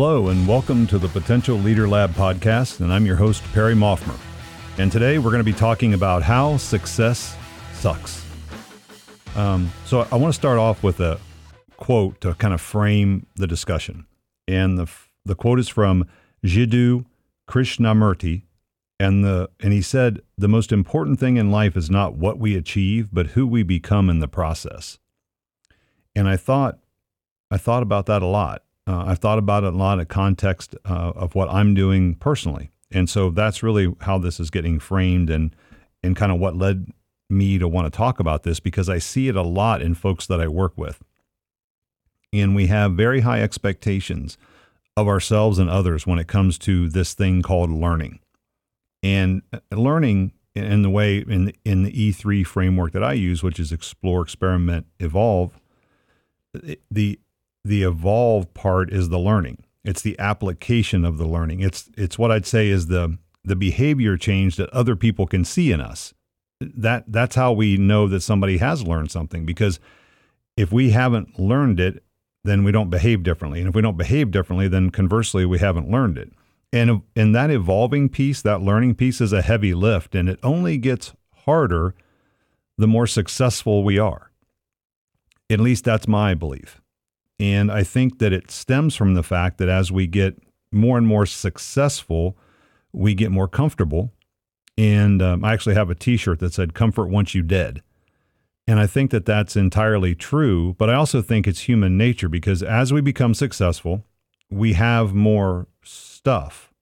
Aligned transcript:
Hello, 0.00 0.28
and 0.28 0.46
welcome 0.46 0.86
to 0.86 0.96
the 0.96 1.08
Potential 1.08 1.56
Leader 1.56 1.88
Lab 1.88 2.12
podcast, 2.12 2.78
and 2.78 2.92
I'm 2.92 3.04
your 3.04 3.16
host, 3.16 3.42
Perry 3.52 3.74
Maughmer. 3.74 4.16
And 4.78 4.92
today 4.92 5.18
we're 5.18 5.32
going 5.32 5.44
to 5.44 5.52
be 5.52 5.52
talking 5.52 5.92
about 5.92 6.22
how 6.22 6.56
success 6.56 7.36
sucks. 7.72 8.24
Um, 9.34 9.72
so 9.86 10.06
I 10.12 10.14
want 10.14 10.32
to 10.32 10.38
start 10.38 10.56
off 10.56 10.84
with 10.84 11.00
a 11.00 11.18
quote 11.78 12.20
to 12.20 12.34
kind 12.34 12.54
of 12.54 12.60
frame 12.60 13.26
the 13.34 13.48
discussion. 13.48 14.06
And 14.46 14.78
the, 14.78 14.88
the 15.24 15.34
quote 15.34 15.58
is 15.58 15.66
from 15.68 16.06
Jiddu 16.44 17.04
Krishnamurti. 17.48 18.42
And, 19.00 19.24
the, 19.24 19.50
and 19.58 19.72
he 19.72 19.82
said, 19.82 20.20
The 20.36 20.46
most 20.46 20.70
important 20.70 21.18
thing 21.18 21.38
in 21.38 21.50
life 21.50 21.76
is 21.76 21.90
not 21.90 22.14
what 22.14 22.38
we 22.38 22.54
achieve, 22.54 23.08
but 23.12 23.30
who 23.30 23.48
we 23.48 23.64
become 23.64 24.08
in 24.08 24.20
the 24.20 24.28
process. 24.28 25.00
And 26.14 26.28
I 26.28 26.36
thought, 26.36 26.78
I 27.50 27.56
thought 27.56 27.82
about 27.82 28.06
that 28.06 28.22
a 28.22 28.26
lot 28.26 28.62
uh, 28.88 29.04
I've 29.06 29.18
thought 29.18 29.38
about 29.38 29.64
it 29.64 29.74
a 29.74 29.76
lot 29.76 30.00
of 30.00 30.08
context 30.08 30.74
uh, 30.86 31.12
of 31.14 31.34
what 31.34 31.50
I'm 31.50 31.74
doing 31.74 32.14
personally. 32.14 32.70
And 32.90 33.08
so 33.08 33.28
that's 33.28 33.62
really 33.62 33.94
how 34.00 34.16
this 34.16 34.40
is 34.40 34.48
getting 34.48 34.80
framed 34.80 35.28
and, 35.28 35.54
and 36.02 36.16
kind 36.16 36.32
of 36.32 36.38
what 36.38 36.56
led 36.56 36.90
me 37.28 37.58
to 37.58 37.68
want 37.68 37.92
to 37.92 37.94
talk 37.94 38.18
about 38.18 38.44
this 38.44 38.60
because 38.60 38.88
I 38.88 38.98
see 38.98 39.28
it 39.28 39.36
a 39.36 39.42
lot 39.42 39.82
in 39.82 39.94
folks 39.94 40.26
that 40.26 40.40
I 40.40 40.48
work 40.48 40.72
with. 40.76 41.02
And 42.32 42.56
we 42.56 42.68
have 42.68 42.94
very 42.94 43.20
high 43.20 43.42
expectations 43.42 44.38
of 44.96 45.06
ourselves 45.06 45.58
and 45.58 45.68
others 45.68 46.06
when 46.06 46.18
it 46.18 46.26
comes 46.26 46.58
to 46.60 46.88
this 46.88 47.12
thing 47.12 47.42
called 47.42 47.70
learning. 47.70 48.20
And 49.02 49.42
uh, 49.52 49.58
learning 49.70 50.32
in 50.54 50.80
the 50.80 50.90
way 50.90 51.18
in 51.18 51.44
the, 51.44 51.54
in 51.62 51.82
the 51.82 51.92
E3 51.92 52.46
framework 52.46 52.92
that 52.92 53.04
I 53.04 53.12
use, 53.12 53.42
which 53.42 53.60
is 53.60 53.70
explore, 53.70 54.22
experiment, 54.22 54.86
evolve, 54.98 55.60
the 56.90 57.20
the 57.68 57.82
evolve 57.82 58.52
part 58.54 58.92
is 58.92 59.10
the 59.10 59.18
learning. 59.18 59.62
It's 59.84 60.02
the 60.02 60.18
application 60.18 61.04
of 61.04 61.18
the 61.18 61.26
learning. 61.26 61.60
It's 61.60 61.90
it's 61.96 62.18
what 62.18 62.32
I'd 62.32 62.46
say 62.46 62.68
is 62.68 62.86
the 62.86 63.18
the 63.44 63.56
behavior 63.56 64.16
change 64.16 64.56
that 64.56 64.70
other 64.70 64.96
people 64.96 65.26
can 65.26 65.44
see 65.44 65.70
in 65.70 65.80
us. 65.80 66.14
That 66.60 67.04
that's 67.06 67.36
how 67.36 67.52
we 67.52 67.76
know 67.76 68.08
that 68.08 68.22
somebody 68.22 68.58
has 68.58 68.82
learned 68.82 69.10
something 69.10 69.46
because 69.46 69.78
if 70.56 70.72
we 70.72 70.90
haven't 70.90 71.38
learned 71.38 71.78
it, 71.78 72.02
then 72.42 72.64
we 72.64 72.72
don't 72.72 72.90
behave 72.90 73.22
differently. 73.22 73.60
And 73.60 73.68
if 73.68 73.74
we 73.74 73.82
don't 73.82 73.96
behave 73.96 74.30
differently, 74.30 74.66
then 74.66 74.90
conversely 74.90 75.44
we 75.44 75.58
haven't 75.58 75.90
learned 75.90 76.18
it. 76.18 76.32
And 76.72 77.02
in 77.14 77.32
that 77.32 77.50
evolving 77.50 78.08
piece, 78.08 78.42
that 78.42 78.60
learning 78.60 78.96
piece 78.96 79.20
is 79.20 79.32
a 79.32 79.42
heavy 79.42 79.74
lift 79.74 80.14
and 80.14 80.28
it 80.28 80.38
only 80.42 80.78
gets 80.78 81.12
harder 81.44 81.94
the 82.76 82.86
more 82.86 83.06
successful 83.06 83.84
we 83.84 83.98
are. 83.98 84.30
At 85.50 85.60
least 85.60 85.84
that's 85.84 86.08
my 86.08 86.34
belief. 86.34 86.80
And 87.40 87.70
I 87.70 87.84
think 87.84 88.18
that 88.18 88.32
it 88.32 88.50
stems 88.50 88.96
from 88.96 89.14
the 89.14 89.22
fact 89.22 89.58
that 89.58 89.68
as 89.68 89.92
we 89.92 90.06
get 90.06 90.42
more 90.72 90.98
and 90.98 91.06
more 91.06 91.26
successful, 91.26 92.36
we 92.92 93.14
get 93.14 93.30
more 93.30 93.48
comfortable. 93.48 94.12
And 94.76 95.22
um, 95.22 95.44
I 95.44 95.52
actually 95.52 95.74
have 95.74 95.90
a 95.90 95.94
t 95.94 96.16
shirt 96.16 96.40
that 96.40 96.54
said, 96.54 96.74
Comfort 96.74 97.08
once 97.08 97.34
you 97.34 97.42
dead. 97.42 97.82
And 98.66 98.78
I 98.78 98.86
think 98.86 99.10
that 99.12 99.24
that's 99.24 99.56
entirely 99.56 100.14
true. 100.14 100.74
But 100.78 100.90
I 100.90 100.94
also 100.94 101.22
think 101.22 101.46
it's 101.46 101.60
human 101.60 101.96
nature 101.96 102.28
because 102.28 102.62
as 102.62 102.92
we 102.92 103.00
become 103.00 103.34
successful, 103.34 104.04
we 104.50 104.74
have 104.74 105.14
more 105.14 105.68
stuff. 105.82 106.72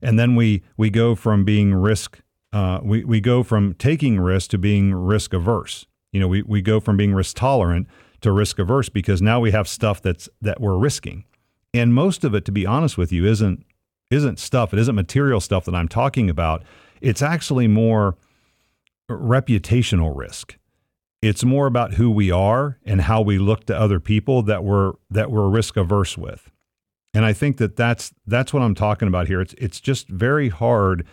And 0.00 0.18
then 0.18 0.36
we, 0.36 0.62
we 0.76 0.90
go 0.90 1.14
from 1.14 1.44
being 1.44 1.74
risk, 1.74 2.20
uh, 2.52 2.80
we, 2.82 3.04
we 3.04 3.20
go 3.20 3.42
from 3.42 3.74
taking 3.74 4.20
risk 4.20 4.50
to 4.50 4.58
being 4.58 4.94
risk 4.94 5.32
averse. 5.32 5.86
You 6.12 6.20
know, 6.20 6.28
we, 6.28 6.42
we 6.42 6.62
go 6.62 6.80
from 6.80 6.96
being 6.96 7.14
risk 7.14 7.36
tolerant 7.36 7.88
to 8.24 8.32
risk 8.32 8.58
averse 8.58 8.88
because 8.88 9.22
now 9.22 9.38
we 9.38 9.52
have 9.52 9.68
stuff 9.68 10.02
that's 10.02 10.28
that 10.42 10.60
we're 10.60 10.76
risking. 10.76 11.24
And 11.72 11.94
most 11.94 12.24
of 12.24 12.34
it, 12.34 12.44
to 12.46 12.52
be 12.52 12.66
honest 12.66 12.98
with 12.98 13.12
you, 13.12 13.26
isn't 13.26 13.64
isn't 14.10 14.38
stuff. 14.38 14.72
It 14.72 14.78
isn't 14.78 14.94
material 14.94 15.40
stuff 15.40 15.64
that 15.66 15.74
I'm 15.74 15.88
talking 15.88 16.28
about. 16.28 16.62
It's 17.00 17.22
actually 17.22 17.68
more 17.68 18.16
reputational 19.10 20.16
risk. 20.16 20.56
It's 21.20 21.44
more 21.44 21.66
about 21.66 21.94
who 21.94 22.10
we 22.10 22.30
are 22.30 22.78
and 22.84 23.02
how 23.02 23.20
we 23.20 23.38
look 23.38 23.66
to 23.66 23.78
other 23.78 24.00
people 24.00 24.42
that 24.42 24.64
we're 24.64 24.92
that 25.10 25.30
we're 25.30 25.48
risk 25.48 25.76
averse 25.76 26.18
with. 26.18 26.50
And 27.12 27.24
I 27.24 27.32
think 27.32 27.58
that 27.58 27.76
that's 27.76 28.12
that's 28.26 28.52
what 28.52 28.62
I'm 28.62 28.74
talking 28.74 29.08
about 29.08 29.28
here. 29.28 29.40
It's 29.40 29.54
it's 29.58 29.80
just 29.80 30.08
very 30.08 30.48
hard 30.48 31.06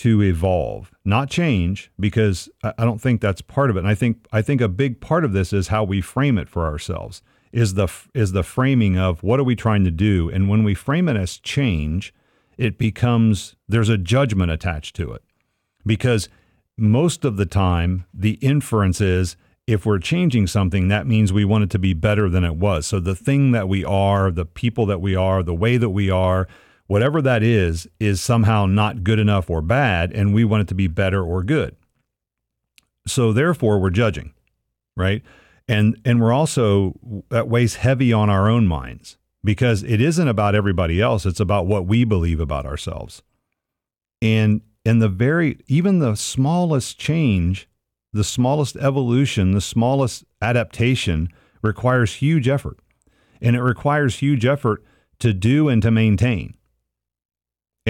to 0.00 0.22
evolve, 0.22 0.90
not 1.04 1.28
change, 1.28 1.92
because 2.00 2.48
I 2.62 2.86
don't 2.86 3.02
think 3.02 3.20
that's 3.20 3.42
part 3.42 3.68
of 3.68 3.76
it. 3.76 3.80
And 3.80 3.88
I 3.88 3.94
think 3.94 4.26
I 4.32 4.40
think 4.40 4.62
a 4.62 4.68
big 4.68 4.98
part 4.98 5.26
of 5.26 5.34
this 5.34 5.52
is 5.52 5.68
how 5.68 5.84
we 5.84 6.00
frame 6.00 6.38
it 6.38 6.48
for 6.48 6.64
ourselves. 6.64 7.20
Is 7.52 7.74
the 7.74 7.86
is 8.14 8.32
the 8.32 8.42
framing 8.42 8.96
of 8.96 9.22
what 9.22 9.38
are 9.38 9.44
we 9.44 9.54
trying 9.54 9.84
to 9.84 9.90
do? 9.90 10.30
And 10.30 10.48
when 10.48 10.64
we 10.64 10.72
frame 10.74 11.06
it 11.06 11.16
as 11.16 11.36
change, 11.36 12.14
it 12.56 12.78
becomes 12.78 13.56
there's 13.68 13.90
a 13.90 13.98
judgment 13.98 14.50
attached 14.50 14.96
to 14.96 15.12
it. 15.12 15.22
Because 15.84 16.30
most 16.78 17.26
of 17.26 17.36
the 17.36 17.44
time 17.44 18.06
the 18.14 18.38
inference 18.40 19.02
is 19.02 19.36
if 19.66 19.84
we're 19.84 19.98
changing 19.98 20.46
something, 20.46 20.88
that 20.88 21.06
means 21.06 21.30
we 21.30 21.44
want 21.44 21.64
it 21.64 21.70
to 21.70 21.78
be 21.78 21.92
better 21.92 22.30
than 22.30 22.42
it 22.42 22.56
was. 22.56 22.86
So 22.86 23.00
the 23.00 23.14
thing 23.14 23.50
that 23.52 23.68
we 23.68 23.84
are, 23.84 24.30
the 24.30 24.46
people 24.46 24.86
that 24.86 25.02
we 25.02 25.14
are, 25.14 25.42
the 25.42 25.54
way 25.54 25.76
that 25.76 25.90
we 25.90 26.08
are, 26.08 26.48
whatever 26.90 27.22
that 27.22 27.40
is, 27.40 27.86
is 28.00 28.20
somehow 28.20 28.66
not 28.66 29.04
good 29.04 29.20
enough 29.20 29.48
or 29.48 29.62
bad, 29.62 30.10
and 30.10 30.34
we 30.34 30.44
want 30.44 30.62
it 30.62 30.66
to 30.66 30.74
be 30.74 30.88
better 30.88 31.22
or 31.22 31.44
good. 31.44 31.76
So 33.06 33.32
therefore, 33.32 33.78
we're 33.78 33.90
judging, 33.90 34.34
right? 34.96 35.22
And 35.68 36.00
and 36.04 36.20
we're 36.20 36.32
also 36.32 36.94
that 37.28 37.46
weighs 37.46 37.76
heavy 37.76 38.12
on 38.12 38.28
our 38.28 38.48
own 38.48 38.66
minds 38.66 39.18
because 39.44 39.84
it 39.84 40.00
isn't 40.00 40.26
about 40.26 40.56
everybody 40.56 41.00
else; 41.00 41.26
it's 41.26 41.38
about 41.38 41.68
what 41.68 41.86
we 41.86 42.02
believe 42.02 42.40
about 42.40 42.66
ourselves. 42.66 43.22
And 44.20 44.60
and 44.84 45.00
the 45.00 45.08
very 45.08 45.60
even 45.68 46.00
the 46.00 46.16
smallest 46.16 46.98
change, 46.98 47.68
the 48.12 48.24
smallest 48.24 48.74
evolution, 48.76 49.52
the 49.52 49.60
smallest 49.60 50.24
adaptation 50.42 51.28
requires 51.62 52.14
huge 52.14 52.48
effort, 52.48 52.80
and 53.40 53.54
it 53.54 53.62
requires 53.62 54.18
huge 54.18 54.44
effort 54.44 54.84
to 55.20 55.32
do 55.32 55.68
and 55.68 55.82
to 55.82 55.92
maintain. 55.92 56.54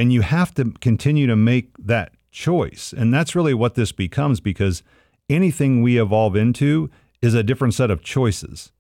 And 0.00 0.14
you 0.14 0.22
have 0.22 0.54
to 0.54 0.72
continue 0.80 1.26
to 1.26 1.36
make 1.36 1.76
that 1.76 2.14
choice. 2.30 2.94
And 2.96 3.12
that's 3.12 3.36
really 3.36 3.52
what 3.52 3.74
this 3.74 3.92
becomes 3.92 4.40
because 4.40 4.82
anything 5.28 5.82
we 5.82 6.00
evolve 6.00 6.36
into 6.36 6.88
is 7.20 7.34
a 7.34 7.42
different 7.42 7.74
set 7.74 7.90
of 7.90 8.02
choices. 8.02 8.72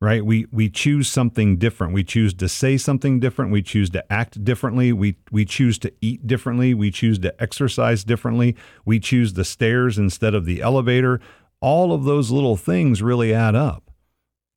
Right? 0.00 0.24
We 0.24 0.46
we 0.50 0.70
choose 0.70 1.08
something 1.08 1.58
different. 1.58 1.92
We 1.92 2.02
choose 2.02 2.32
to 2.32 2.48
say 2.48 2.78
something 2.78 3.20
different. 3.20 3.52
We 3.52 3.60
choose 3.60 3.90
to 3.90 4.10
act 4.10 4.42
differently. 4.42 4.90
We 4.90 5.16
we 5.30 5.44
choose 5.44 5.78
to 5.80 5.92
eat 6.00 6.26
differently. 6.26 6.72
We 6.72 6.90
choose 6.90 7.18
to 7.18 7.40
exercise 7.40 8.02
differently. 8.02 8.56
We 8.86 9.00
choose 9.00 9.34
the 9.34 9.44
stairs 9.44 9.98
instead 9.98 10.34
of 10.34 10.46
the 10.46 10.62
elevator. 10.62 11.20
All 11.60 11.92
of 11.92 12.04
those 12.04 12.30
little 12.30 12.56
things 12.56 13.02
really 13.02 13.34
add 13.34 13.54
up. 13.54 13.90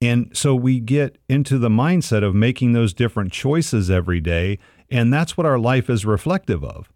And 0.01 0.35
so 0.35 0.55
we 0.55 0.79
get 0.79 1.17
into 1.27 1.57
the 1.57 1.69
mindset 1.69 2.23
of 2.23 2.33
making 2.33 2.71
those 2.71 2.93
different 2.93 3.33
choices 3.33 3.91
every 3.91 4.21
day 4.21 4.57
and 4.90 5.13
that's 5.13 5.38
what 5.38 5.46
our 5.46 5.59
life 5.59 5.90
is 5.90 6.06
reflective 6.06 6.63
of. 6.63 6.91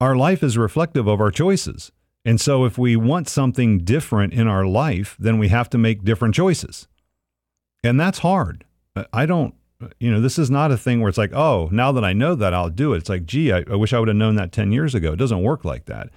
Our 0.00 0.16
life 0.16 0.42
is 0.42 0.58
reflective 0.58 1.06
of 1.06 1.20
our 1.20 1.30
choices. 1.30 1.90
And 2.24 2.40
so 2.40 2.64
if 2.64 2.76
we 2.76 2.96
want 2.96 3.28
something 3.28 3.78
different 3.78 4.32
in 4.32 4.48
our 4.48 4.66
life, 4.66 5.16
then 5.18 5.38
we 5.38 5.48
have 5.48 5.70
to 5.70 5.78
make 5.78 6.04
different 6.04 6.34
choices. 6.34 6.88
And 7.84 8.00
that's 8.00 8.18
hard. 8.18 8.64
I 9.12 9.26
don't, 9.26 9.54
you 10.00 10.10
know, 10.10 10.20
this 10.20 10.38
is 10.38 10.50
not 10.50 10.72
a 10.72 10.76
thing 10.76 11.00
where 11.00 11.08
it's 11.08 11.18
like, 11.18 11.32
oh, 11.32 11.68
now 11.70 11.92
that 11.92 12.04
I 12.04 12.12
know 12.12 12.34
that, 12.34 12.52
I'll 12.52 12.68
do 12.70 12.94
it. 12.94 12.98
It's 12.98 13.08
like, 13.08 13.26
gee, 13.26 13.52
I, 13.52 13.64
I 13.70 13.76
wish 13.76 13.92
I 13.92 14.00
would 14.00 14.08
have 14.08 14.16
known 14.16 14.34
that 14.36 14.52
10 14.52 14.72
years 14.72 14.94
ago. 14.94 15.12
It 15.12 15.16
doesn't 15.16 15.42
work 15.42 15.64
like 15.64 15.86
that. 15.86 16.10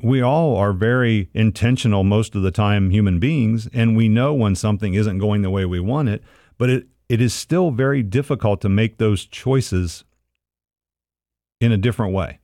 We 0.00 0.20
all 0.20 0.56
are 0.56 0.72
very 0.72 1.28
intentional 1.32 2.04
most 2.04 2.34
of 2.34 2.42
the 2.42 2.50
time, 2.50 2.90
human 2.90 3.18
beings, 3.18 3.68
and 3.72 3.96
we 3.96 4.08
know 4.08 4.34
when 4.34 4.54
something 4.54 4.94
isn't 4.94 5.18
going 5.18 5.42
the 5.42 5.50
way 5.50 5.64
we 5.64 5.80
want 5.80 6.08
it, 6.08 6.22
but 6.56 6.70
it, 6.70 6.86
it 7.08 7.20
is 7.20 7.32
still 7.32 7.70
very 7.70 8.02
difficult 8.02 8.60
to 8.60 8.68
make 8.68 8.98
those 8.98 9.24
choices 9.24 10.04
in 11.60 11.72
a 11.72 11.76
different 11.76 12.12
way. 12.12 12.38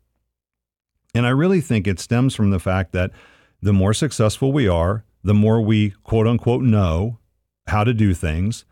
And 1.15 1.27
I 1.27 1.31
really 1.31 1.61
think 1.61 1.87
it 1.87 2.01
stems 2.01 2.35
from 2.35 2.51
the 2.51 2.59
fact 2.59 2.93
that 2.93 3.13
the 3.63 3.73
more 3.73 3.95
successful 3.95 4.53
we 4.53 4.69
are, 4.69 5.05
the 5.23 5.35
more 5.35 5.61
we 5.61 5.91
quote 6.03 6.27
unquote 6.27 6.63
know 6.63 7.19
how 7.69 7.85
to 7.85 7.95
do 7.95 8.13
things, 8.15 8.65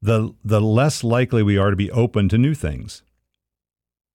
the 0.00 0.32
the 0.44 0.60
less 0.60 1.02
likely 1.02 1.42
we 1.42 1.58
are 1.58 1.70
to 1.70 1.76
be 1.76 1.90
open 1.90 2.28
to 2.28 2.38
new 2.38 2.54
things. 2.54 3.02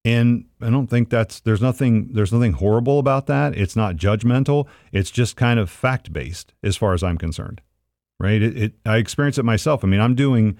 And 0.05 0.45
I 0.61 0.69
don't 0.69 0.87
think 0.87 1.09
that's 1.09 1.39
there's 1.41 1.61
nothing 1.61 2.13
there's 2.13 2.33
nothing 2.33 2.53
horrible 2.53 2.99
about 2.99 3.27
that. 3.27 3.55
It's 3.55 3.75
not 3.75 3.95
judgmental. 3.95 4.67
It's 4.91 5.11
just 5.11 5.35
kind 5.35 5.59
of 5.59 5.69
fact 5.69 6.11
based 6.11 6.53
as 6.63 6.75
far 6.75 6.93
as 6.93 7.03
I'm 7.03 7.17
concerned. 7.17 7.61
Right? 8.19 8.41
It, 8.41 8.57
it 8.57 8.73
I 8.85 8.97
experience 8.97 9.37
it 9.37 9.45
myself. 9.45 9.83
I 9.83 9.87
mean, 9.87 9.99
I'm 9.99 10.15
doing 10.15 10.57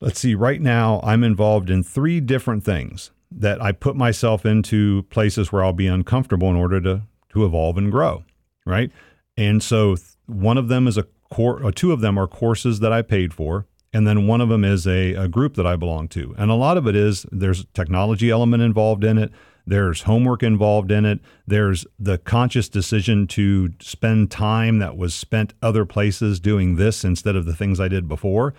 let's 0.00 0.20
see, 0.20 0.34
right 0.34 0.60
now 0.60 1.00
I'm 1.02 1.22
involved 1.22 1.68
in 1.70 1.82
three 1.82 2.20
different 2.20 2.64
things 2.64 3.10
that 3.32 3.62
I 3.62 3.72
put 3.72 3.96
myself 3.96 4.44
into 4.44 5.04
places 5.04 5.52
where 5.52 5.64
I'll 5.64 5.72
be 5.72 5.86
uncomfortable 5.86 6.48
in 6.50 6.56
order 6.56 6.80
to 6.80 7.02
to 7.30 7.44
evolve 7.44 7.78
and 7.78 7.92
grow, 7.92 8.24
right? 8.66 8.90
And 9.36 9.62
so 9.62 9.96
one 10.26 10.58
of 10.58 10.68
them 10.68 10.88
is 10.88 10.98
a 10.98 11.06
core, 11.30 11.62
or 11.62 11.66
uh, 11.66 11.72
two 11.74 11.92
of 11.92 12.00
them 12.00 12.18
are 12.18 12.26
courses 12.26 12.80
that 12.80 12.92
I 12.92 13.02
paid 13.02 13.32
for, 13.32 13.66
and 13.92 14.06
then 14.06 14.26
one 14.26 14.40
of 14.40 14.48
them 14.48 14.64
is 14.64 14.86
a, 14.86 15.14
a 15.14 15.28
group 15.28 15.54
that 15.54 15.66
I 15.66 15.76
belong 15.76 16.08
to. 16.08 16.34
And 16.36 16.50
a 16.50 16.54
lot 16.54 16.76
of 16.76 16.86
it 16.86 16.96
is 16.96 17.24
there's 17.30 17.64
technology 17.72 18.30
element 18.30 18.62
involved 18.62 19.04
in 19.04 19.16
it. 19.16 19.32
There's 19.66 20.02
homework 20.02 20.42
involved 20.42 20.90
in 20.90 21.04
it. 21.04 21.20
There's 21.46 21.86
the 21.98 22.18
conscious 22.18 22.68
decision 22.68 23.26
to 23.28 23.70
spend 23.80 24.30
time 24.30 24.78
that 24.78 24.96
was 24.96 25.14
spent 25.14 25.54
other 25.62 25.84
places 25.84 26.40
doing 26.40 26.76
this 26.76 27.04
instead 27.04 27.36
of 27.36 27.46
the 27.46 27.54
things 27.54 27.78
I 27.78 27.88
did 27.88 28.08
before. 28.08 28.54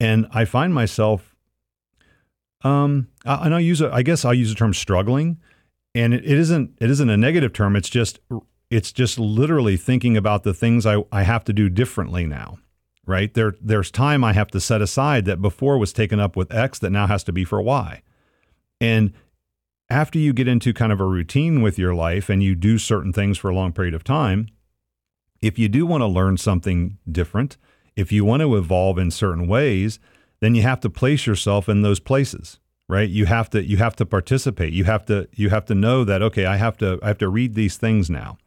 And 0.00 0.26
I 0.32 0.44
find 0.44 0.72
myself, 0.72 1.35
um, 2.62 3.08
and 3.24 3.54
I 3.54 3.60
use, 3.60 3.80
a, 3.80 3.92
I 3.92 4.02
guess 4.02 4.24
I'll 4.24 4.34
use 4.34 4.50
the 4.50 4.54
term 4.54 4.74
struggling, 4.74 5.38
and 5.94 6.14
it, 6.14 6.24
it 6.24 6.38
isn't, 6.38 6.76
it 6.80 6.90
isn't 6.90 7.10
a 7.10 7.16
negative 7.16 7.52
term. 7.52 7.76
It's 7.76 7.90
just, 7.90 8.18
it's 8.70 8.92
just 8.92 9.18
literally 9.18 9.76
thinking 9.76 10.16
about 10.16 10.42
the 10.42 10.54
things 10.54 10.86
I, 10.86 11.04
I 11.12 11.22
have 11.22 11.44
to 11.44 11.52
do 11.52 11.68
differently 11.68 12.26
now 12.26 12.58
right? 13.06 13.32
There, 13.32 13.54
there's 13.60 13.90
time 13.90 14.24
I 14.24 14.32
have 14.32 14.48
to 14.48 14.60
set 14.60 14.82
aside 14.82 15.24
that 15.24 15.40
before 15.40 15.78
was 15.78 15.92
taken 15.92 16.20
up 16.20 16.36
with 16.36 16.52
X 16.52 16.78
that 16.80 16.90
now 16.90 17.06
has 17.06 17.22
to 17.24 17.32
be 17.32 17.44
for 17.44 17.62
Y. 17.62 18.02
And 18.80 19.12
after 19.88 20.18
you 20.18 20.32
get 20.32 20.48
into 20.48 20.74
kind 20.74 20.92
of 20.92 21.00
a 21.00 21.06
routine 21.06 21.62
with 21.62 21.78
your 21.78 21.94
life 21.94 22.28
and 22.28 22.42
you 22.42 22.54
do 22.56 22.76
certain 22.76 23.12
things 23.12 23.38
for 23.38 23.48
a 23.48 23.54
long 23.54 23.72
period 23.72 23.94
of 23.94 24.02
time, 24.02 24.48
if 25.40 25.58
you 25.58 25.68
do 25.68 25.86
want 25.86 26.02
to 26.02 26.06
learn 26.06 26.36
something 26.36 26.98
different, 27.10 27.56
if 27.94 28.10
you 28.10 28.24
want 28.24 28.42
to 28.42 28.56
evolve 28.56 28.98
in 28.98 29.10
certain 29.10 29.46
ways, 29.46 30.00
then 30.46 30.54
you 30.54 30.62
have 30.62 30.80
to 30.80 30.90
place 30.90 31.26
yourself 31.26 31.68
in 31.68 31.82
those 31.82 31.98
places, 31.98 32.60
right? 32.88 33.08
You 33.08 33.26
have 33.26 33.50
to 33.50 33.64
you 33.64 33.78
have 33.78 33.96
to 33.96 34.06
participate. 34.06 34.72
You 34.72 34.84
have 34.84 35.04
to 35.06 35.28
you 35.32 35.50
have 35.50 35.64
to 35.66 35.74
know 35.74 36.04
that 36.04 36.22
okay, 36.22 36.46
I 36.46 36.56
have 36.56 36.76
to 36.78 37.00
I 37.02 37.08
have 37.08 37.18
to 37.18 37.28
read 37.28 37.54
these 37.54 37.76
things 37.76 38.08
now 38.08 38.38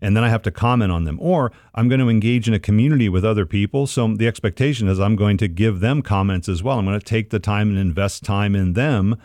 and 0.00 0.16
then 0.16 0.24
I 0.24 0.28
have 0.28 0.42
to 0.42 0.50
comment 0.50 0.92
on 0.92 1.04
them. 1.04 1.18
Or 1.20 1.52
I'm 1.74 1.88
going 1.88 2.00
to 2.00 2.08
engage 2.08 2.48
in 2.48 2.54
a 2.54 2.58
community 2.58 3.08
with 3.08 3.24
other 3.24 3.46
people. 3.46 3.86
So 3.86 4.14
the 4.14 4.26
expectation 4.26 4.88
is 4.88 5.00
I'm 5.00 5.16
going 5.16 5.36
to 5.38 5.48
give 5.48 5.80
them 5.80 6.02
comments 6.02 6.48
as 6.48 6.62
well. 6.62 6.78
I'm 6.78 6.84
going 6.84 6.98
to 6.98 7.04
take 7.04 7.30
the 7.30 7.38
time 7.38 7.70
and 7.70 7.78
invest 7.78 8.24
time 8.24 8.54
in 8.54 8.74
them 8.74 9.16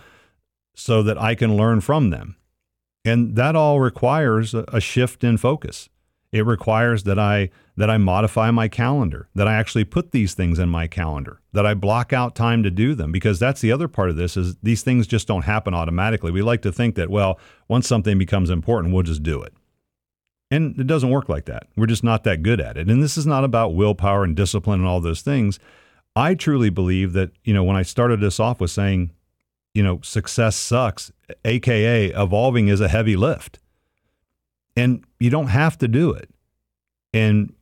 so 0.75 1.03
that 1.03 1.17
I 1.17 1.35
can 1.35 1.55
learn 1.55 1.81
from 1.81 2.09
them. 2.09 2.35
And 3.05 3.35
that 3.35 3.55
all 3.55 3.79
requires 3.79 4.53
a 4.53 4.79
shift 4.79 5.23
in 5.23 5.37
focus. 5.37 5.89
It 6.33 6.47
requires 6.47 7.03
that 7.03 7.19
I 7.19 7.51
that 7.77 7.91
I 7.91 7.97
modify 7.97 8.49
my 8.49 8.67
calendar, 8.67 9.29
that 9.35 9.47
I 9.47 9.53
actually 9.53 9.85
put 9.85 10.11
these 10.11 10.33
things 10.33 10.57
in 10.59 10.67
my 10.67 10.87
calendar, 10.87 11.39
that 11.53 11.65
I 11.65 11.75
block 11.75 12.11
out 12.11 12.35
time 12.35 12.63
to 12.63 12.71
do 12.71 12.95
them 12.95 13.11
because 13.11 13.39
that's 13.39 13.61
the 13.61 13.71
other 13.71 13.87
part 13.87 14.09
of 14.09 14.15
this 14.15 14.35
is 14.35 14.55
these 14.63 14.81
things 14.81 15.07
just 15.07 15.27
don't 15.27 15.43
happen 15.43 15.75
automatically. 15.75 16.31
We 16.31 16.41
like 16.41 16.63
to 16.63 16.71
think 16.71 16.95
that 16.95 17.11
well, 17.11 17.39
once 17.67 17.87
something 17.87 18.17
becomes 18.17 18.49
important, 18.49 18.93
we'll 18.93 19.03
just 19.03 19.21
do 19.21 19.41
it. 19.43 19.53
And 20.49 20.79
it 20.79 20.87
doesn't 20.87 21.11
work 21.11 21.29
like 21.29 21.45
that. 21.45 21.67
We're 21.77 21.85
just 21.85 22.03
not 22.03 22.23
that 22.23 22.41
good 22.41 22.59
at 22.59 22.77
it. 22.77 22.89
And 22.89 23.01
this 23.01 23.15
is 23.17 23.27
not 23.27 23.43
about 23.43 23.75
willpower 23.75 24.23
and 24.23 24.35
discipline 24.35 24.79
and 24.79 24.87
all 24.89 25.01
those 25.01 25.21
things. 25.21 25.59
I 26.15 26.33
truly 26.33 26.69
believe 26.71 27.13
that, 27.13 27.31
you 27.43 27.53
know, 27.53 27.63
when 27.63 27.75
I 27.75 27.83
started 27.83 28.21
this 28.21 28.39
off 28.39 28.59
with 28.59 28.71
saying, 28.71 29.11
you 29.73 29.83
know, 29.83 29.99
success 30.01 30.55
sucks, 30.55 31.11
AKA 31.45 32.07
evolving 32.09 32.67
is 32.67 32.81
a 32.81 32.87
heavy 32.87 33.15
lift. 33.15 33.59
And 34.75 35.03
you 35.19 35.29
don't 35.29 35.47
have 35.47 35.77
to 35.79 35.87
do 35.87 36.11
it. 36.11 36.29
And 37.13 37.53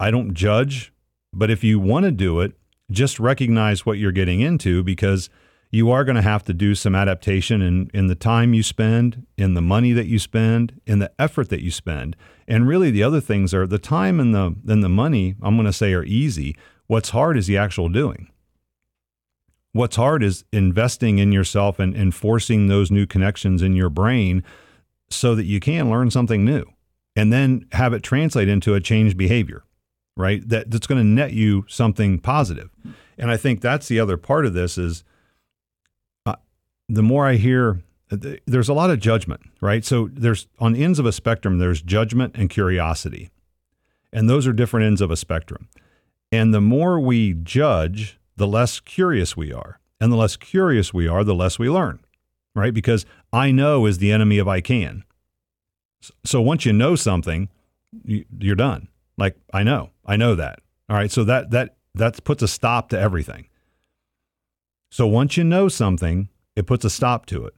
I 0.00 0.10
don't 0.10 0.34
judge, 0.34 0.92
but 1.32 1.50
if 1.50 1.62
you 1.62 1.78
want 1.78 2.04
to 2.04 2.10
do 2.10 2.40
it, 2.40 2.52
just 2.90 3.20
recognize 3.20 3.84
what 3.84 3.98
you're 3.98 4.12
getting 4.12 4.40
into 4.40 4.82
because 4.82 5.28
you 5.70 5.90
are 5.90 6.04
going 6.04 6.16
to 6.16 6.22
have 6.22 6.44
to 6.44 6.54
do 6.54 6.74
some 6.74 6.94
adaptation 6.94 7.60
in, 7.60 7.90
in 7.92 8.06
the 8.06 8.14
time 8.14 8.54
you 8.54 8.62
spend, 8.62 9.26
in 9.36 9.54
the 9.54 9.60
money 9.60 9.92
that 9.92 10.06
you 10.06 10.18
spend, 10.18 10.80
in 10.86 11.00
the 11.00 11.10
effort 11.18 11.48
that 11.48 11.62
you 11.62 11.70
spend. 11.70 12.16
And 12.46 12.68
really, 12.68 12.90
the 12.90 13.02
other 13.02 13.20
things 13.20 13.52
are 13.52 13.66
the 13.66 13.78
time 13.78 14.20
and 14.20 14.34
the, 14.34 14.54
and 14.68 14.84
the 14.84 14.88
money, 14.88 15.34
I'm 15.42 15.56
going 15.56 15.66
to 15.66 15.72
say, 15.72 15.92
are 15.92 16.04
easy. 16.04 16.56
What's 16.86 17.10
hard 17.10 17.36
is 17.36 17.46
the 17.46 17.56
actual 17.58 17.88
doing. 17.88 18.30
What's 19.72 19.96
hard 19.96 20.22
is 20.22 20.44
investing 20.52 21.18
in 21.18 21.32
yourself 21.32 21.80
and, 21.80 21.96
and 21.96 22.14
forcing 22.14 22.68
those 22.68 22.92
new 22.92 23.06
connections 23.06 23.60
in 23.60 23.74
your 23.74 23.90
brain 23.90 24.44
so 25.10 25.34
that 25.34 25.44
you 25.44 25.60
can 25.60 25.90
learn 25.90 26.10
something 26.10 26.44
new 26.44 26.64
and 27.16 27.32
then 27.32 27.66
have 27.72 27.92
it 27.92 28.02
translate 28.02 28.48
into 28.48 28.74
a 28.74 28.80
changed 28.80 29.16
behavior, 29.16 29.64
right? 30.16 30.46
That, 30.48 30.70
that's 30.70 30.86
going 30.86 31.00
to 31.00 31.06
net 31.06 31.32
you 31.32 31.64
something 31.68 32.18
positive. 32.18 32.70
And 33.16 33.30
I 33.30 33.36
think 33.36 33.60
that's 33.60 33.88
the 33.88 34.00
other 34.00 34.16
part 34.16 34.46
of 34.46 34.54
this 34.54 34.76
is 34.76 35.04
uh, 36.26 36.36
the 36.88 37.02
more 37.02 37.26
I 37.26 37.34
hear, 37.34 37.82
uh, 38.10 38.16
there's 38.46 38.68
a 38.68 38.74
lot 38.74 38.90
of 38.90 38.98
judgment, 38.98 39.42
right? 39.60 39.84
So 39.84 40.08
there's 40.12 40.46
on 40.58 40.74
ends 40.74 40.98
of 40.98 41.06
a 41.06 41.12
spectrum, 41.12 41.58
there's 41.58 41.82
judgment 41.82 42.34
and 42.36 42.50
curiosity. 42.50 43.30
And 44.12 44.28
those 44.28 44.46
are 44.46 44.52
different 44.52 44.86
ends 44.86 45.00
of 45.00 45.10
a 45.10 45.16
spectrum. 45.16 45.68
And 46.30 46.52
the 46.52 46.60
more 46.60 46.98
we 46.98 47.34
judge, 47.34 48.18
the 48.36 48.46
less 48.46 48.80
curious 48.80 49.36
we 49.36 49.52
are. 49.52 49.80
And 50.00 50.12
the 50.12 50.16
less 50.16 50.36
curious 50.36 50.92
we 50.92 51.08
are, 51.08 51.24
the 51.24 51.34
less 51.34 51.58
we 51.58 51.70
learn, 51.70 52.00
right? 52.54 52.74
Because 52.74 53.06
I 53.32 53.50
know 53.50 53.86
is 53.86 53.98
the 53.98 54.12
enemy 54.12 54.38
of 54.38 54.48
I 54.48 54.60
can. 54.60 55.04
So 56.24 56.40
once 56.40 56.64
you 56.64 56.72
know 56.72 56.96
something, 56.96 57.48
you're 58.04 58.56
done. 58.56 58.88
Like 59.16 59.36
I 59.52 59.62
know, 59.62 59.90
I 60.04 60.16
know 60.16 60.34
that. 60.34 60.60
All 60.88 60.96
right. 60.96 61.10
So 61.10 61.24
that 61.24 61.50
that 61.50 61.76
that 61.94 62.22
puts 62.24 62.42
a 62.42 62.48
stop 62.48 62.88
to 62.90 62.98
everything. 62.98 63.46
So 64.90 65.06
once 65.06 65.36
you 65.36 65.44
know 65.44 65.68
something, 65.68 66.28
it 66.56 66.66
puts 66.66 66.84
a 66.84 66.90
stop 66.90 67.26
to 67.26 67.46
it. 67.46 67.54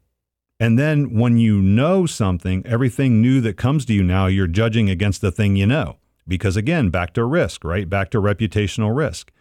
And 0.59 0.79
then 0.79 1.19
when 1.19 1.37
you 1.37 1.61
know 1.61 2.07
something, 2.07 2.63
everything 2.67 3.21
new 3.21 3.41
that 3.43 3.59
comes 3.59 3.85
to 3.87 3.93
you 3.93 4.03
now, 4.03 4.27
you're 4.27 4.47
judging 4.47 4.89
against 4.89 5.21
the 5.21 5.31
thing 5.31 5.57
you 5.57 5.67
know. 5.67 5.97
Because 6.27 6.57
again, 6.57 6.91
back 6.91 7.13
to 7.15 7.25
risk, 7.25 7.63
right? 7.63 7.89
Back 7.89 8.11
to 8.13 8.21
reputational 8.21 8.97
risk. 8.97 9.33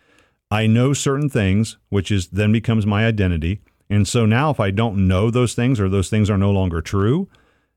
I 0.51 0.67
know 0.67 0.93
certain 0.93 1.29
things, 1.29 1.77
which 1.89 2.11
is 2.11 2.27
then 2.27 2.51
becomes 2.51 2.85
my 2.85 3.05
identity. 3.07 3.61
And 3.89 4.07
so 4.07 4.25
now 4.25 4.49
if 4.49 4.59
I 4.59 4.71
don't 4.71 5.07
know 5.07 5.29
those 5.29 5.53
things 5.53 5.79
or 5.79 5.89
those 5.89 6.09
things 6.09 6.29
are 6.29 6.37
no 6.37 6.51
longer 6.51 6.81
true, 6.81 7.29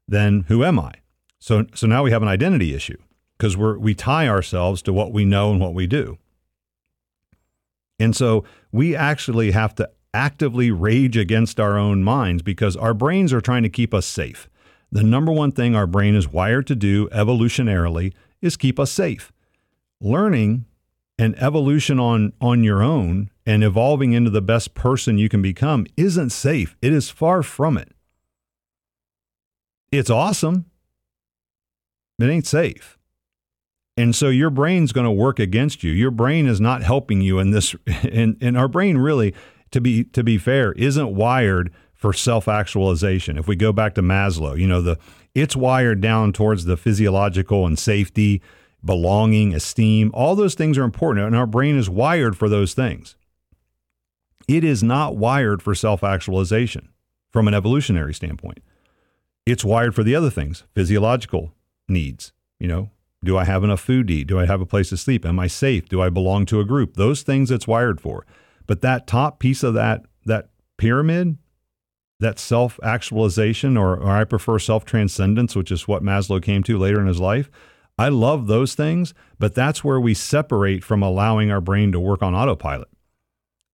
then 0.06 0.44
who 0.48 0.64
am 0.64 0.80
I? 0.80 0.94
So 1.38 1.66
so 1.74 1.86
now 1.86 2.02
we 2.02 2.10
have 2.10 2.22
an 2.22 2.28
identity 2.28 2.74
issue 2.74 2.96
because 3.36 3.56
we're 3.56 3.78
we 3.78 3.94
tie 3.94 4.28
ourselves 4.28 4.82
to 4.82 4.92
what 4.92 5.12
we 5.12 5.24
know 5.24 5.50
and 5.50 5.60
what 5.60 5.74
we 5.74 5.86
do. 5.86 6.18
And 7.98 8.14
so 8.14 8.44
we 8.72 8.94
actually 8.94 9.50
have 9.50 9.74
to 9.76 9.90
actively 10.14 10.70
rage 10.70 11.16
against 11.16 11.60
our 11.60 11.76
own 11.78 12.02
minds 12.02 12.42
because 12.42 12.76
our 12.76 12.94
brains 12.94 13.32
are 13.32 13.40
trying 13.40 13.62
to 13.62 13.68
keep 13.68 13.92
us 13.92 14.06
safe. 14.06 14.48
The 14.90 15.02
number 15.02 15.32
one 15.32 15.52
thing 15.52 15.76
our 15.76 15.86
brain 15.86 16.14
is 16.14 16.28
wired 16.28 16.66
to 16.68 16.74
do 16.74 17.08
evolutionarily 17.08 18.14
is 18.40 18.56
keep 18.56 18.78
us 18.78 18.90
safe. 18.90 19.32
Learning 20.00 20.64
and 21.18 21.36
evolution 21.42 21.98
on, 21.98 22.32
on 22.40 22.64
your 22.64 22.82
own 22.82 23.30
and 23.48 23.64
evolving 23.64 24.12
into 24.12 24.28
the 24.28 24.42
best 24.42 24.74
person 24.74 25.16
you 25.16 25.30
can 25.30 25.40
become 25.40 25.86
isn't 25.96 26.28
safe. 26.28 26.76
It 26.82 26.92
is 26.92 27.08
far 27.08 27.42
from 27.42 27.78
it. 27.78 27.92
It's 29.90 30.10
awesome. 30.10 30.66
It 32.18 32.26
ain't 32.26 32.46
safe. 32.46 32.98
And 33.96 34.14
so 34.14 34.28
your 34.28 34.50
brain's 34.50 34.92
going 34.92 35.06
to 35.06 35.10
work 35.10 35.38
against 35.38 35.82
you. 35.82 35.90
Your 35.92 36.10
brain 36.10 36.46
is 36.46 36.60
not 36.60 36.82
helping 36.82 37.22
you 37.22 37.38
in 37.38 37.50
this. 37.50 37.74
And, 38.12 38.36
and 38.42 38.56
our 38.58 38.68
brain 38.68 38.98
really 38.98 39.34
to 39.70 39.80
be 39.80 40.04
to 40.04 40.22
be 40.22 40.36
fair, 40.36 40.72
isn't 40.72 41.14
wired 41.14 41.72
for 41.94 42.12
self-actualization. 42.12 43.38
If 43.38 43.48
we 43.48 43.56
go 43.56 43.72
back 43.72 43.94
to 43.94 44.02
Maslow, 44.02 44.58
you 44.58 44.66
know, 44.66 44.82
the 44.82 44.98
it's 45.34 45.56
wired 45.56 46.02
down 46.02 46.34
towards 46.34 46.66
the 46.66 46.76
physiological 46.76 47.66
and 47.66 47.78
safety, 47.78 48.42
belonging, 48.84 49.54
esteem. 49.54 50.10
All 50.12 50.36
those 50.36 50.54
things 50.54 50.76
are 50.76 50.84
important 50.84 51.26
and 51.26 51.36
our 51.36 51.46
brain 51.46 51.78
is 51.78 51.88
wired 51.88 52.36
for 52.36 52.50
those 52.50 52.74
things. 52.74 53.16
It 54.48 54.64
is 54.64 54.82
not 54.82 55.16
wired 55.16 55.62
for 55.62 55.74
self-actualization 55.74 56.88
from 57.30 57.46
an 57.46 57.54
evolutionary 57.54 58.14
standpoint. 58.14 58.58
It's 59.46 59.64
wired 59.64 59.94
for 59.94 60.02
the 60.02 60.14
other 60.14 60.30
things, 60.30 60.64
physiological 60.74 61.54
needs, 61.88 62.32
you 62.58 62.66
know, 62.66 62.90
do 63.24 63.36
I 63.36 63.44
have 63.44 63.64
enough 63.64 63.80
food 63.80 64.08
to 64.08 64.14
eat? 64.14 64.28
Do 64.28 64.38
I 64.38 64.46
have 64.46 64.60
a 64.60 64.66
place 64.66 64.90
to 64.90 64.96
sleep? 64.96 65.26
Am 65.26 65.38
I 65.40 65.48
safe? 65.48 65.88
Do 65.88 66.00
I 66.00 66.08
belong 66.08 66.46
to 66.46 66.60
a 66.60 66.64
group? 66.64 66.94
Those 66.94 67.22
things 67.22 67.50
it's 67.50 67.66
wired 67.66 68.00
for. 68.00 68.24
But 68.66 68.80
that 68.82 69.06
top 69.06 69.40
piece 69.40 69.62
of 69.62 69.74
that 69.74 70.04
that 70.26 70.50
pyramid, 70.76 71.38
that 72.20 72.38
self 72.38 72.78
actualization, 72.82 73.76
or, 73.76 73.96
or 73.96 74.10
I 74.10 74.24
prefer 74.24 74.58
self 74.58 74.84
transcendence, 74.84 75.56
which 75.56 75.72
is 75.72 75.88
what 75.88 76.02
Maslow 76.02 76.42
came 76.42 76.62
to 76.64 76.78
later 76.78 77.00
in 77.00 77.06
his 77.06 77.20
life. 77.20 77.50
I 77.98 78.10
love 78.10 78.46
those 78.46 78.74
things, 78.74 79.14
but 79.40 79.54
that's 79.54 79.82
where 79.82 80.00
we 80.00 80.14
separate 80.14 80.84
from 80.84 81.02
allowing 81.02 81.50
our 81.50 81.60
brain 81.60 81.90
to 81.92 81.98
work 81.98 82.22
on 82.22 82.34
autopilot. 82.34 82.88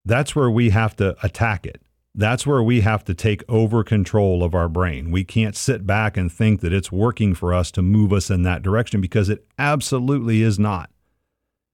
That's 0.04 0.36
where 0.36 0.50
we 0.50 0.70
have 0.70 0.96
to 0.96 1.16
attack 1.22 1.66
it. 1.66 1.80
That's 2.14 2.46
where 2.46 2.62
we 2.62 2.82
have 2.82 3.04
to 3.04 3.14
take 3.14 3.42
over 3.48 3.82
control 3.82 4.44
of 4.44 4.54
our 4.54 4.68
brain. 4.68 5.10
We 5.10 5.24
can't 5.24 5.56
sit 5.56 5.86
back 5.86 6.16
and 6.16 6.30
think 6.30 6.60
that 6.60 6.72
it's 6.72 6.92
working 6.92 7.34
for 7.34 7.52
us 7.52 7.72
to 7.72 7.82
move 7.82 8.12
us 8.12 8.30
in 8.30 8.42
that 8.42 8.62
direction 8.62 9.00
because 9.00 9.28
it 9.28 9.44
absolutely 9.58 10.42
is 10.42 10.58
not. 10.58 10.90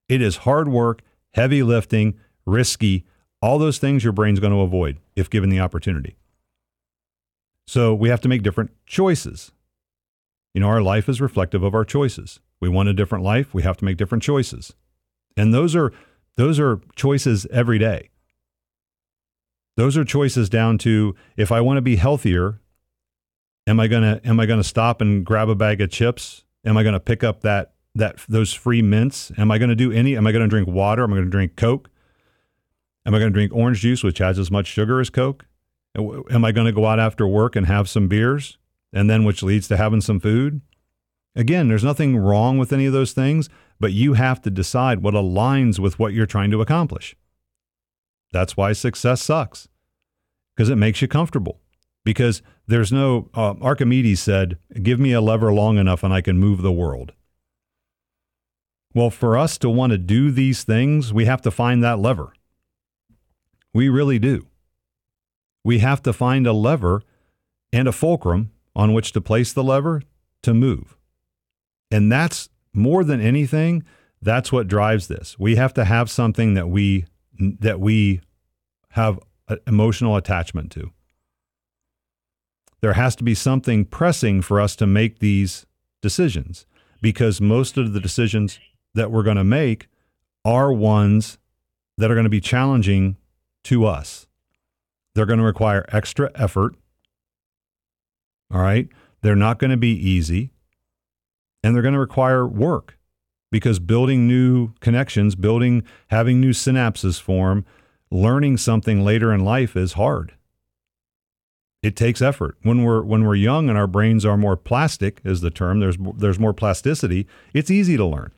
It 0.09 0.23
is 0.23 0.39
hard 0.39 0.69
work, 0.69 1.03
heavy 1.35 1.63
lifting, 1.63 2.19
risky, 2.47 3.05
all 3.43 3.59
those 3.59 3.79
things 3.79 4.03
your 4.03 4.13
brain's 4.13 4.41
going 4.41 4.53
to 4.53 4.61
avoid 4.61 4.99
if 5.15 5.29
given 5.29 5.51
the 5.51 5.61
opportunity. 5.61 6.17
So 7.67 7.95
we 7.95 8.09
have 8.09 8.21
to 8.23 8.29
make 8.29 8.43
different 8.43 8.71
choices. 8.87 9.53
You 10.55 10.61
know, 10.61 10.69
our 10.69 10.83
life 10.83 11.09
is 11.09 11.21
reflective 11.21 11.63
of 11.63 11.75
our 11.75 11.85
choices. 11.85 12.41
We 12.61 12.69
want 12.69 12.89
a 12.89 12.95
different 12.95 13.25
life, 13.25 13.55
we 13.55 13.63
have 13.63 13.77
to 13.79 13.85
make 13.85 13.97
different 13.97 14.23
choices. 14.23 14.75
And 15.37 15.55
those 15.55 15.77
are 15.77 15.93
those 16.37 16.59
are 16.59 16.81
choices 16.97 17.47
every 17.51 17.79
day. 17.79 18.11
Those 19.81 19.97
are 19.97 20.05
choices 20.05 20.51
down 20.51 20.77
to 20.81 21.15
if 21.39 21.51
I 21.51 21.63
want 21.63 21.79
to 21.79 21.81
be 21.81 21.97
healthier, 21.97 22.61
am 23.67 23.81
I 23.81 23.89
to 23.89 24.21
am 24.23 24.39
I 24.39 24.45
to 24.45 24.63
stop 24.63 25.01
and 25.01 25.25
grab 25.25 25.49
a 25.49 25.55
bag 25.55 25.81
of 25.81 25.91
chips? 25.91 26.45
Am 26.67 26.77
I 26.77 26.83
to 26.83 27.01
pick 27.01 27.25
up 27.25 27.41
that 27.41 27.73
that 27.95 28.19
those 28.29 28.53
free 28.53 28.83
mints? 28.83 29.33
Am 29.39 29.51
I 29.51 29.57
to 29.57 29.75
do 29.75 29.91
any 29.91 30.19
am 30.19 30.27
I 30.27 30.33
to 30.33 30.47
drink 30.49 30.69
water? 30.69 31.05
Am 31.05 31.15
I 31.15 31.17
to 31.17 31.25
drink 31.25 31.57
Coke? 31.57 31.89
Am 33.07 33.15
I 33.15 33.21
to 33.21 33.31
drink 33.31 33.55
orange 33.55 33.81
juice 33.81 34.05
which 34.05 34.19
has 34.19 34.39
as 34.39 34.51
much 34.51 34.67
sugar 34.67 35.01
as 35.01 35.09
Coke? 35.09 35.47
Am 35.97 36.45
I 36.45 36.53
to 36.53 36.73
go 36.73 36.85
out 36.85 37.01
after 37.01 37.27
work 37.27 37.57
and 37.57 37.65
have 37.65 37.89
some 37.89 38.07
beers 38.07 38.59
and 38.93 39.09
then 39.09 39.25
which 39.25 39.43
leads 39.43 39.67
to 39.69 39.79
having 39.79 40.03
some 40.03 40.21
food? 40.21 40.61
Again, 41.35 41.69
there's 41.69 41.85
nothing 41.85 42.19
wrong 42.19 42.59
with 42.59 42.75
any 42.75 42.85
of 42.85 42.93
those 42.93 43.13
things, 43.13 43.49
but 43.79 43.93
you 43.93 44.13
have 44.13 44.43
to 44.43 44.51
decide 44.51 45.03
what 45.03 45.15
aligns 45.15 45.79
with 45.79 45.99
what 45.99 46.13
you're 46.13 46.27
trying 46.27 46.51
to 46.51 46.61
accomplish. 46.61 47.17
That's 48.33 48.57
why 48.57 48.73
success 48.73 49.23
sucks 49.23 49.69
because 50.55 50.69
it 50.69 50.77
makes 50.77 51.01
you 51.01 51.09
comfortable. 51.09 51.59
Because 52.05 52.43
there's 52.67 52.93
no, 52.93 53.31
uh, 53.35 53.55
Archimedes 53.63 54.21
said, 54.21 54.59
give 54.83 55.01
me 55.01 55.13
a 55.13 55.21
lever 55.21 55.53
long 55.53 55.79
enough 55.79 56.03
and 56.03 56.13
I 56.13 56.21
can 56.21 56.39
move 56.39 56.61
the 56.61 56.73
world. 56.73 57.13
Well, 58.95 59.11
for 59.11 59.39
us 59.39 59.57
to 59.59 59.71
want 59.71 59.93
to 59.93 59.99
do 59.99 60.31
these 60.31 60.63
things, 60.63 61.13
we 61.13 61.25
have 61.25 61.41
to 61.43 61.51
find 61.51 61.83
that 61.83 61.99
lever. 61.99 62.35
We 63.73 63.89
really 63.89 64.19
do. 64.19 64.49
We 65.65 65.79
have 65.79 66.03
to 66.03 66.13
find 66.13 66.47
a 66.47 66.53
lever 66.53 67.03
and 67.73 67.87
a 67.87 67.93
fulcrum 67.93 68.51
on 68.75 68.93
which 68.93 69.13
to 69.13 69.21
place 69.21 69.53
the 69.53 69.65
lever 69.65 70.03
to 70.43 70.53
move. 70.53 70.97
And 71.91 72.11
that's 72.11 72.49
more 72.73 73.05
than 73.05 73.21
anything, 73.21 73.85
that's 74.21 74.53
what 74.53 74.69
drives 74.69 75.09
this. 75.09 75.39
We 75.39 75.57
have 75.57 75.73
to 75.75 75.85
have 75.85 76.11
something 76.11 76.55
that 76.55 76.69
we 76.69 77.07
that 77.40 77.80
we 77.80 78.20
have 78.90 79.18
emotional 79.66 80.16
attachment 80.16 80.70
to. 80.73 80.90
There 82.80 82.94
has 82.94 83.16
to 83.16 83.25
be 83.25 83.35
something 83.35 83.85
pressing 83.85 84.42
for 84.42 84.61
us 84.61 84.76
to 84.76 84.87
make 84.87 85.18
these 85.18 85.66
decisions 86.00 86.66
because 87.02 87.40
most 87.40 87.76
of 87.76 87.92
the 87.92 88.00
decisions 88.00 88.59
that 88.94 89.11
we're 89.11 89.23
going 89.23 89.37
to 89.37 89.44
make 89.44 89.88
are 90.44 90.73
ones 90.73 91.38
that 91.99 92.11
are 92.11 92.14
going 92.14 92.25
to 92.25 92.30
be 92.30 92.40
challenging 92.40 93.16
to 93.64 93.85
us. 93.85 94.26
They're 95.14 95.26
going 95.26 95.38
to 95.38 95.44
require 95.44 95.85
extra 95.88 96.30
effort. 96.35 96.75
All 98.52 98.61
right. 98.61 98.88
They're 99.23 99.37
not 99.37 99.59
going 99.59 99.70
to 99.70 99.76
be 99.76 99.92
easy 99.92 100.52
and 101.62 101.75
they're 101.75 101.82
going 101.82 101.94
to 101.94 102.00
require 102.00 102.47
work 102.47 102.97
because 103.50 103.78
building 103.78 104.26
new 104.26 104.73
connections, 104.80 105.35
building, 105.35 105.83
having 106.09 106.40
new 106.40 106.50
synapses 106.50 107.21
form, 107.21 107.64
learning 108.11 108.57
something 108.57 109.04
later 109.04 109.33
in 109.33 109.45
life 109.45 109.76
is 109.76 109.95
hard. 109.95 110.35
It 111.83 111.97
takes 111.97 112.21
effort. 112.21 112.57
When 112.62 112.85
we're 112.85 113.02
when 113.02 113.25
we're 113.25 113.37
young 113.37 113.69
and 113.69 113.78
our 113.78 113.87
brains 113.87 114.25
are 114.26 114.37
more 114.37 114.57
plastic, 114.57 115.21
is 115.25 115.40
the 115.40 115.50
term. 115.50 115.80
There's 115.80 115.97
there's 116.16 116.38
more 116.38 116.52
plasticity. 116.52 117.26
It's 117.54 117.71
easy 117.71 117.97
to 117.97 118.04
learn. 118.04 118.33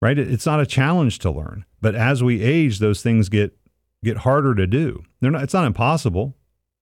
Right? 0.00 0.18
It's 0.18 0.46
not 0.46 0.60
a 0.60 0.66
challenge 0.66 1.18
to 1.20 1.30
learn. 1.30 1.64
But 1.80 1.94
as 1.94 2.22
we 2.22 2.42
age, 2.42 2.78
those 2.78 3.02
things 3.02 3.28
get 3.28 3.56
get 4.04 4.18
harder 4.18 4.54
to 4.54 4.66
do. 4.66 5.04
They're 5.20 5.30
not. 5.30 5.42
It's 5.42 5.54
not 5.54 5.64
impossible. 5.64 6.36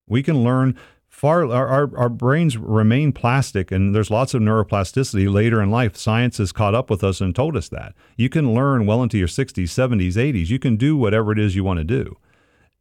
We 0.09 0.23
can 0.23 0.43
learn 0.43 0.77
far 1.09 1.51
our, 1.51 1.97
our, 1.97 2.09
brains 2.09 2.57
remain 2.57 3.13
plastic 3.13 3.73
and 3.73 3.95
there's 3.95 4.11
lots 4.11 4.35
of 4.35 4.43
neuroplasticity 4.43 5.33
later 5.33 5.63
in 5.63 5.71
life. 5.71 5.97
Science 5.97 6.39
has 6.39 6.53
caught 6.53 6.75
up 6.75 6.91
with 6.91 7.03
us 7.03 7.21
and 7.21 7.35
told 7.35 7.57
us 7.57 7.69
that. 7.71 7.95
You 8.17 8.29
can 8.29 8.55
learn 8.55 8.87
well 8.87 9.03
into 9.03 9.17
your 9.17 9.29
60s 9.29 9.65
70s 9.65 10.13
80s 10.13 10.49
you 10.49 10.59
can 10.59 10.77
do 10.77 10.97
whatever 10.97 11.33
it 11.33 11.39
is 11.39 11.57
you 11.57 11.65
want 11.65 11.79
to 11.79 11.85
do. 11.85 12.17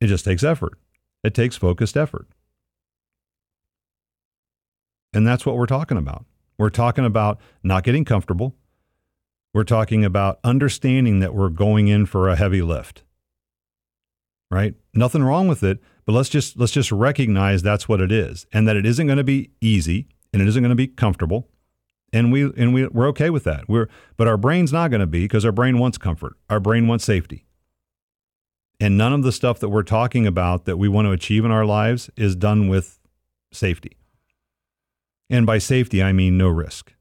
It 0.01 0.07
just 0.07 0.25
takes 0.25 0.43
effort. 0.43 0.77
It 1.23 1.33
takes 1.33 1.55
focused 1.55 1.95
effort. 1.95 2.27
And 5.13 5.25
that's 5.25 5.45
what 5.45 5.55
we're 5.55 5.65
talking 5.65 5.97
about. 5.97 6.25
We're 6.57 6.69
talking 6.69 7.05
about 7.05 7.39
not 7.63 7.83
getting 7.83 8.03
comfortable. 8.05 8.55
We're 9.53 9.63
talking 9.63 10.03
about 10.03 10.39
understanding 10.43 11.19
that 11.19 11.33
we're 11.33 11.49
going 11.49 11.87
in 11.87 12.05
for 12.05 12.27
a 12.27 12.35
heavy 12.35 12.61
lift. 12.61 13.03
Right? 14.51 14.75
Nothing 14.93 15.23
wrong 15.23 15.47
with 15.47 15.63
it 15.63 15.79
but 16.05 16.13
let's 16.13 16.29
just 16.29 16.57
let's 16.57 16.71
just 16.71 16.91
recognize 16.91 17.61
that's 17.61 17.89
what 17.89 18.01
it 18.01 18.11
is, 18.11 18.45
and 18.53 18.67
that 18.67 18.75
it 18.75 18.85
isn't 18.85 19.07
going 19.07 19.17
to 19.17 19.23
be 19.23 19.51
easy, 19.61 20.07
and 20.31 20.41
it 20.41 20.47
isn't 20.47 20.61
going 20.61 20.69
to 20.69 20.75
be 20.75 20.87
comfortable, 20.87 21.49
and 22.13 22.31
we 22.31 22.43
and 22.57 22.73
we 22.73 22.87
we're 22.87 23.07
okay 23.09 23.29
with 23.29 23.43
that. 23.45 23.67
We're 23.67 23.89
but 24.17 24.27
our 24.27 24.37
brain's 24.37 24.71
not 24.71 24.91
going 24.91 25.01
to 25.01 25.07
be 25.07 25.23
because 25.23 25.45
our 25.45 25.51
brain 25.51 25.79
wants 25.79 25.97
comfort. 25.97 26.37
Our 26.49 26.59
brain 26.59 26.87
wants 26.87 27.05
safety. 27.05 27.45
And 28.79 28.97
none 28.97 29.13
of 29.13 29.23
the 29.23 29.31
stuff 29.31 29.59
that 29.59 29.69
we're 29.69 29.83
talking 29.83 30.27
about 30.27 30.65
that 30.65 30.77
we 30.77 30.89
want 30.89 31.05
to 31.05 31.11
achieve 31.11 31.45
in 31.45 31.51
our 31.51 31.65
lives 31.65 32.09
is 32.17 32.35
done 32.35 32.67
with 32.67 32.99
safety. 33.53 33.97
And 35.29 35.45
by 35.45 35.59
safety, 35.59 36.03
I 36.03 36.11
mean 36.11 36.37
no 36.37 36.49
risk 36.49 36.93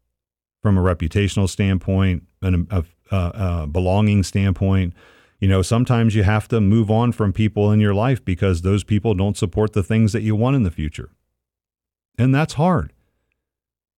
from 0.62 0.78
a 0.78 0.80
reputational 0.80 1.48
standpoint, 1.48 2.22
and 2.40 2.66
a, 2.70 2.84
a, 3.10 3.16
a 3.16 3.66
belonging 3.66 4.22
standpoint, 4.22 4.94
you 5.40 5.48
know, 5.48 5.62
sometimes 5.62 6.14
you 6.14 6.22
have 6.22 6.48
to 6.48 6.60
move 6.60 6.90
on 6.90 7.12
from 7.12 7.32
people 7.32 7.70
in 7.72 7.80
your 7.80 7.94
life 7.94 8.24
because 8.24 8.62
those 8.62 8.84
people 8.84 9.14
don't 9.14 9.36
support 9.36 9.72
the 9.72 9.82
things 9.82 10.12
that 10.12 10.22
you 10.22 10.36
want 10.36 10.56
in 10.56 10.62
the 10.62 10.70
future. 10.70 11.10
And 12.16 12.34
that's 12.34 12.54
hard. 12.54 12.92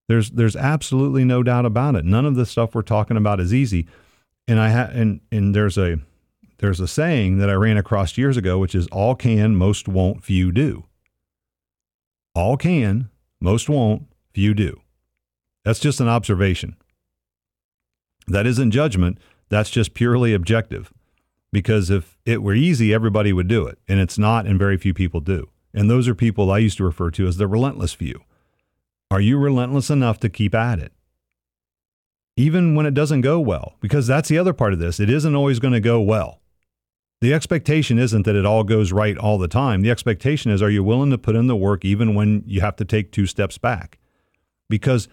There's 0.07 0.31
there's 0.31 0.55
absolutely 0.55 1.23
no 1.23 1.43
doubt 1.43 1.65
about 1.65 1.95
it. 1.95 2.05
None 2.05 2.25
of 2.25 2.35
the 2.35 2.45
stuff 2.45 2.73
we're 2.73 2.81
talking 2.81 3.17
about 3.17 3.39
is 3.39 3.53
easy. 3.53 3.87
And 4.47 4.59
I 4.59 4.71
ha- 4.71 4.91
and 4.91 5.21
and 5.31 5.53
there's 5.53 5.77
a 5.77 5.99
there's 6.59 6.79
a 6.79 6.87
saying 6.87 7.37
that 7.37 7.49
I 7.49 7.53
ran 7.53 7.77
across 7.77 8.17
years 8.17 8.37
ago 8.37 8.57
which 8.57 8.73
is 8.73 8.87
all 8.87 9.15
can, 9.15 9.55
most 9.55 9.87
won't, 9.87 10.23
few 10.23 10.51
do. 10.51 10.85
All 12.33 12.57
can, 12.57 13.09
most 13.39 13.69
won't, 13.69 14.07
few 14.33 14.53
do. 14.53 14.81
That's 15.63 15.79
just 15.79 15.99
an 15.99 16.07
observation. 16.07 16.77
That 18.27 18.45
isn't 18.45 18.71
judgment, 18.71 19.19
that's 19.49 19.69
just 19.69 19.93
purely 19.93 20.33
objective 20.33 20.91
because 21.51 21.89
if 21.89 22.17
it 22.25 22.41
were 22.41 22.53
easy, 22.53 22.93
everybody 22.93 23.33
would 23.33 23.47
do 23.47 23.65
it. 23.67 23.79
And 23.87 23.99
it's 23.99 24.17
not, 24.17 24.45
and 24.45 24.59
very 24.59 24.77
few 24.77 24.93
people 24.93 25.21
do. 25.21 25.49
And 25.73 25.89
those 25.89 26.07
are 26.07 26.15
people 26.15 26.51
I 26.51 26.57
used 26.59 26.77
to 26.77 26.83
refer 26.83 27.11
to 27.11 27.27
as 27.27 27.37
the 27.37 27.47
relentless 27.47 27.93
few. 27.93 28.21
Are 29.09 29.21
you 29.21 29.37
relentless 29.37 29.89
enough 29.89 30.19
to 30.19 30.29
keep 30.29 30.53
at 30.53 30.79
it? 30.79 30.91
Even 32.35 32.75
when 32.75 32.85
it 32.85 32.93
doesn't 32.93 33.21
go 33.21 33.39
well, 33.39 33.75
because 33.79 34.05
that's 34.05 34.29
the 34.29 34.37
other 34.37 34.53
part 34.53 34.73
of 34.73 34.79
this. 34.79 34.99
It 34.99 35.09
isn't 35.09 35.35
always 35.35 35.59
going 35.59 35.73
to 35.73 35.79
go 35.79 35.99
well. 36.01 36.41
The 37.19 37.33
expectation 37.33 37.97
isn't 37.97 38.23
that 38.23 38.35
it 38.35 38.45
all 38.45 38.63
goes 38.63 38.91
right 38.91 39.17
all 39.17 39.39
the 39.39 39.47
time. 39.47 39.81
The 39.81 39.89
expectation 39.89 40.51
is 40.51 40.61
are 40.61 40.69
you 40.69 40.83
willing 40.83 41.09
to 41.09 41.17
put 41.17 41.35
in 41.35 41.47
the 41.47 41.55
work 41.55 41.83
even 41.83 42.13
when 42.13 42.43
you 42.45 42.61
have 42.61 42.75
to 42.75 42.85
take 42.85 43.11
two 43.11 43.25
steps 43.25 43.57
back? 43.57 43.97
Because 44.69 45.07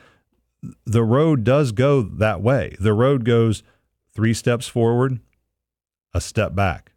the 0.85 1.03
road 1.03 1.45
does 1.45 1.73
go 1.73 2.03
that 2.03 2.43
way. 2.43 2.77
The 2.79 2.93
road 2.93 3.25
goes 3.25 3.63
three 4.15 4.35
steps 4.35 4.69
forward, 4.69 5.21
a 6.15 6.21
step 6.21 6.55
back. 6.55 6.93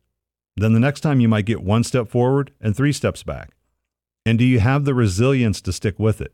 Then 0.56 0.74
the 0.74 0.80
next 0.80 1.02
time 1.02 1.20
you 1.20 1.28
might 1.28 1.46
get 1.46 1.62
one 1.62 1.84
step 1.84 2.08
forward 2.08 2.52
and 2.62 2.76
three 2.76 2.94
steps 2.94 3.24
back. 3.24 3.52
And 4.26 4.40
do 4.40 4.46
you 4.46 4.60
have 4.60 4.86
the 4.86 4.94
resilience 4.94 5.62
to 5.62 5.74
stick 5.74 6.00
with 6.00 6.20
it? 6.22 6.34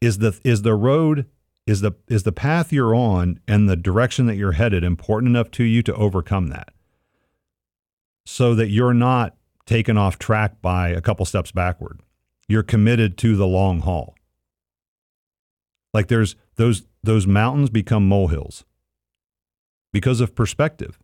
Is 0.00 0.18
the 0.18 0.38
is 0.44 0.62
the 0.62 0.74
road 0.74 1.26
is 1.66 1.80
the 1.80 1.92
is 2.08 2.24
the 2.24 2.32
path 2.32 2.72
you're 2.72 2.94
on 2.94 3.38
and 3.46 3.68
the 3.68 3.76
direction 3.76 4.26
that 4.26 4.36
you're 4.36 4.52
headed 4.52 4.82
important 4.82 5.30
enough 5.30 5.50
to 5.52 5.64
you 5.64 5.82
to 5.82 5.94
overcome 5.94 6.48
that? 6.48 6.72
So 8.26 8.54
that 8.54 8.68
you're 8.68 8.94
not 8.94 9.36
taken 9.66 9.96
off 9.96 10.18
track 10.18 10.60
by 10.60 10.88
a 10.88 11.00
couple 11.00 11.24
steps 11.24 11.52
backward. 11.52 12.00
You're 12.48 12.62
committed 12.62 13.16
to 13.18 13.36
the 13.36 13.46
long 13.46 13.80
haul. 13.80 14.14
Like 15.94 16.08
there's 16.08 16.36
those 16.56 16.84
those 17.02 17.26
mountains 17.26 17.70
become 17.70 18.08
molehills 18.08 18.64
because 19.92 20.20
of 20.20 20.34
perspective. 20.34 20.98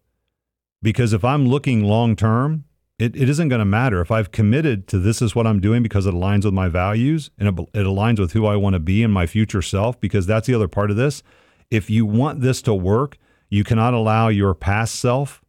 Because 0.83 1.13
if 1.13 1.25
I'm 1.25 1.47
looking 1.47 1.85
long 1.85 2.15
term, 2.17 2.65
it, 2.99 3.15
it 3.15 3.29
isn't 3.29 3.49
going 3.49 3.61
to 3.61 3.65
matter. 3.65 4.01
If 4.01 4.11
I've 4.11 4.33
committed 4.33 4.89
to 4.89 4.99
this 4.99 5.23
is 5.23 5.35
what 5.35 5.47
I'm 5.47 5.61
doing 5.61 5.83
because 5.83 6.07
it 6.07 6.15
aligns 6.15 6.45
with 6.45 6.55
my 6.55 6.69
values 6.69 7.31
and 7.39 7.49
it, 7.49 7.55
it 7.75 7.85
aligns 7.85 8.19
with 8.19 8.33
who 8.33 8.47
I 8.47 8.57
want 8.57 8.75
to 8.75 8.81
be 8.81 9.03
in 9.03 9.11
my 9.11 9.27
future 9.27 9.63
self, 9.63 10.01
because 10.01 10.27
that's 10.27 10.47
the 10.47 10.55
other 10.55 10.69
part 10.69 10.91
of 10.91 10.97
this. 10.97 11.23
If 11.71 11.91
you 11.91 12.07
want 12.07 12.41
this 12.41 12.61
to 12.63 12.75
work, 12.75 13.19
you 13.51 13.63
cannot 13.63 13.95
allow 13.95 14.29
your 14.29 14.55
past 14.55 14.97
self 14.97 15.43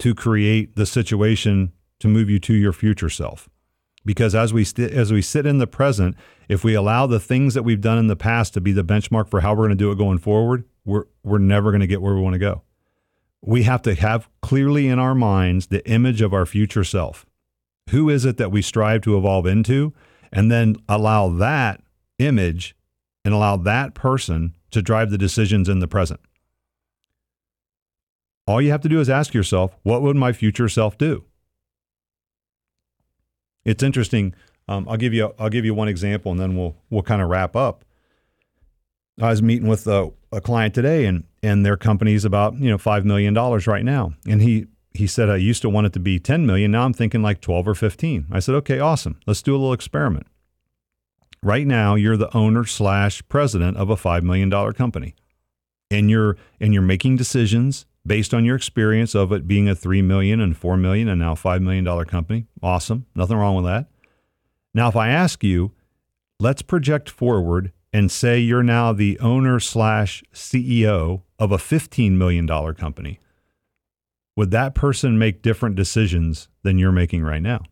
to 0.00 0.14
create 0.14 0.76
the 0.76 0.86
situation 0.86 1.72
to 2.00 2.08
move 2.08 2.28
you 2.30 2.38
to 2.40 2.54
your 2.54 2.72
future 2.72 3.10
self. 3.10 3.48
Because 4.04 4.34
as 4.34 4.52
we 4.52 4.64
st- 4.64 4.90
as 4.90 5.12
we 5.12 5.22
sit 5.22 5.46
in 5.46 5.58
the 5.58 5.66
present, 5.66 6.16
if 6.48 6.64
we 6.64 6.74
allow 6.74 7.06
the 7.06 7.20
things 7.20 7.54
that 7.54 7.62
we've 7.62 7.80
done 7.80 7.98
in 7.98 8.08
the 8.08 8.16
past 8.16 8.52
to 8.54 8.60
be 8.60 8.72
the 8.72 8.82
benchmark 8.82 9.28
for 9.28 9.40
how 9.40 9.52
we're 9.52 9.68
going 9.68 9.70
to 9.70 9.76
do 9.76 9.92
it 9.92 9.98
going 9.98 10.18
forward, 10.18 10.64
we're 10.84 11.04
we're 11.22 11.38
never 11.38 11.70
going 11.70 11.82
to 11.82 11.86
get 11.86 12.02
where 12.02 12.14
we 12.14 12.20
want 12.20 12.34
to 12.34 12.40
go 12.40 12.62
we 13.42 13.64
have 13.64 13.82
to 13.82 13.94
have 13.94 14.28
clearly 14.40 14.88
in 14.88 14.98
our 14.98 15.14
minds 15.14 15.66
the 15.66 15.86
image 15.88 16.22
of 16.22 16.32
our 16.32 16.46
future 16.46 16.84
self. 16.84 17.26
Who 17.90 18.08
is 18.08 18.24
it 18.24 18.36
that 18.36 18.52
we 18.52 18.62
strive 18.62 19.02
to 19.02 19.18
evolve 19.18 19.46
into? 19.46 19.92
And 20.32 20.50
then 20.50 20.76
allow 20.88 21.28
that 21.28 21.82
image 22.18 22.74
and 23.24 23.34
allow 23.34 23.56
that 23.56 23.94
person 23.94 24.54
to 24.70 24.80
drive 24.80 25.10
the 25.10 25.18
decisions 25.18 25.68
in 25.68 25.80
the 25.80 25.88
present. 25.88 26.20
All 28.46 28.62
you 28.62 28.70
have 28.70 28.80
to 28.82 28.88
do 28.88 29.00
is 29.00 29.10
ask 29.10 29.34
yourself, 29.34 29.76
what 29.82 30.02
would 30.02 30.16
my 30.16 30.32
future 30.32 30.68
self 30.68 30.96
do? 30.96 31.24
It's 33.64 33.82
interesting. 33.82 34.34
Um, 34.68 34.88
I'll 34.88 34.96
give 34.96 35.14
you 35.14 35.34
I'll 35.38 35.48
give 35.48 35.64
you 35.64 35.74
one 35.74 35.88
example, 35.88 36.32
and 36.32 36.40
then 36.40 36.56
we'll 36.56 36.76
we'll 36.90 37.02
kind 37.02 37.22
of 37.22 37.28
wrap 37.28 37.54
up. 37.54 37.84
I 39.20 39.28
was 39.28 39.42
meeting 39.42 39.68
with 39.68 39.86
a, 39.86 40.10
a 40.32 40.40
client 40.40 40.74
today, 40.74 41.04
and 41.06 41.24
and 41.42 41.64
their 41.64 41.76
company's 41.76 42.24
about 42.24 42.58
you 42.58 42.70
know 42.70 42.78
five 42.78 43.04
million 43.04 43.34
dollars 43.34 43.66
right 43.66 43.84
now, 43.84 44.14
and 44.26 44.42
he 44.42 44.66
he 44.94 45.06
said 45.06 45.30
I 45.30 45.36
used 45.36 45.62
to 45.62 45.70
want 45.70 45.86
it 45.86 45.92
to 45.94 46.00
be 46.00 46.18
ten 46.18 46.46
million. 46.46 46.70
Now 46.70 46.84
I'm 46.84 46.92
thinking 46.92 47.22
like 47.22 47.40
twelve 47.40 47.68
or 47.68 47.74
fifteen. 47.74 48.26
I 48.30 48.40
said, 48.40 48.54
okay, 48.56 48.78
awesome. 48.78 49.20
Let's 49.26 49.42
do 49.42 49.52
a 49.52 49.58
little 49.58 49.72
experiment. 49.72 50.26
Right 51.42 51.66
now, 51.66 51.96
you're 51.96 52.16
the 52.16 52.34
owner 52.36 52.64
slash 52.64 53.22
president 53.28 53.76
of 53.76 53.90
a 53.90 53.96
five 53.96 54.22
million 54.22 54.48
dollar 54.48 54.72
company, 54.72 55.14
and 55.90 56.10
you're 56.10 56.36
and 56.60 56.72
you're 56.72 56.82
making 56.82 57.16
decisions 57.16 57.86
based 58.06 58.34
on 58.34 58.44
your 58.44 58.56
experience 58.56 59.14
of 59.14 59.32
it 59.32 59.46
being 59.46 59.68
a 59.68 59.74
three 59.74 60.02
million 60.02 60.40
and 60.40 60.56
four 60.56 60.76
million 60.76 61.08
and 61.08 61.20
now 61.20 61.34
five 61.34 61.62
million 61.62 61.84
dollar 61.84 62.04
company. 62.04 62.46
Awesome, 62.62 63.06
nothing 63.14 63.36
wrong 63.36 63.56
with 63.56 63.64
that. 63.64 63.86
Now, 64.74 64.88
if 64.88 64.96
I 64.96 65.08
ask 65.10 65.44
you, 65.44 65.72
let's 66.40 66.62
project 66.62 67.10
forward 67.10 67.72
and 67.92 68.10
say 68.10 68.38
you're 68.38 68.62
now 68.62 68.92
the 68.92 69.18
owner 69.20 69.60
slash 69.60 70.22
CEO 70.32 71.22
of 71.38 71.52
a 71.52 71.58
$15 71.58 72.12
million 72.12 72.46
company, 72.74 73.20
would 74.36 74.50
that 74.50 74.74
person 74.74 75.18
make 75.18 75.42
different 75.42 75.76
decisions 75.76 76.48
than 76.62 76.78
you're 76.78 76.92
making 76.92 77.22
right 77.22 77.42
now? 77.42 77.62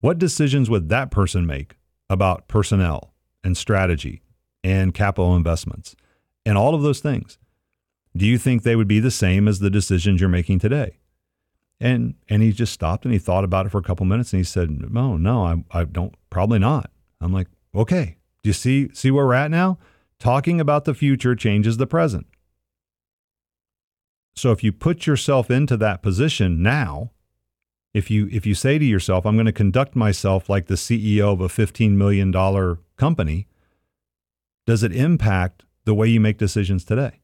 What 0.00 0.18
decisions 0.18 0.68
would 0.68 0.88
that 0.88 1.10
person 1.10 1.46
make 1.46 1.76
about 2.10 2.48
personnel 2.48 3.14
and 3.42 3.56
strategy 3.56 4.22
and 4.62 4.92
capital 4.92 5.36
investments 5.36 5.94
and 6.44 6.58
all 6.58 6.74
of 6.74 6.82
those 6.82 7.00
things? 7.00 7.38
Do 8.16 8.26
you 8.26 8.38
think 8.38 8.62
they 8.62 8.76
would 8.76 8.88
be 8.88 9.00
the 9.00 9.10
same 9.10 9.48
as 9.48 9.60
the 9.60 9.70
decisions 9.70 10.20
you're 10.20 10.28
making 10.28 10.58
today? 10.58 10.98
And 11.80 12.14
and 12.28 12.42
he 12.42 12.52
just 12.52 12.72
stopped 12.72 13.04
and 13.04 13.12
he 13.12 13.18
thought 13.18 13.44
about 13.44 13.66
it 13.66 13.70
for 13.70 13.78
a 13.78 13.82
couple 13.82 14.06
minutes 14.06 14.32
and 14.32 14.40
he 14.40 14.44
said, 14.44 14.70
"No, 14.92 15.16
no, 15.16 15.44
I 15.44 15.80
I 15.80 15.84
don't 15.84 16.14
probably 16.30 16.60
not." 16.60 16.90
I'm 17.20 17.32
like, 17.32 17.48
"Okay, 17.74 18.16
do 18.44 18.50
you 18.50 18.54
see 18.54 18.90
see 18.92 19.10
where 19.10 19.26
we're 19.26 19.34
at 19.34 19.50
now? 19.50 19.78
Talking 20.20 20.60
about 20.60 20.84
the 20.84 20.94
future 20.94 21.34
changes 21.34 21.78
the 21.78 21.86
present. 21.86 22.26
So 24.36 24.52
if 24.52 24.62
you 24.62 24.70
put 24.70 25.06
yourself 25.06 25.50
into 25.50 25.76
that 25.78 26.02
position 26.02 26.62
now, 26.62 27.12
if 27.94 28.10
you 28.10 28.28
if 28.30 28.44
you 28.44 28.54
say 28.54 28.78
to 28.78 28.84
yourself, 28.84 29.24
I'm 29.24 29.36
going 29.36 29.46
to 29.46 29.52
conduct 29.52 29.96
myself 29.96 30.50
like 30.50 30.66
the 30.66 30.74
CEO 30.74 31.32
of 31.32 31.40
a 31.40 31.48
15 31.48 31.96
million 31.96 32.30
dollar 32.30 32.80
company, 32.98 33.48
does 34.66 34.82
it 34.82 34.94
impact 34.94 35.64
the 35.86 35.94
way 35.94 36.08
you 36.08 36.20
make 36.20 36.36
decisions 36.36 36.84
today? 36.84 37.20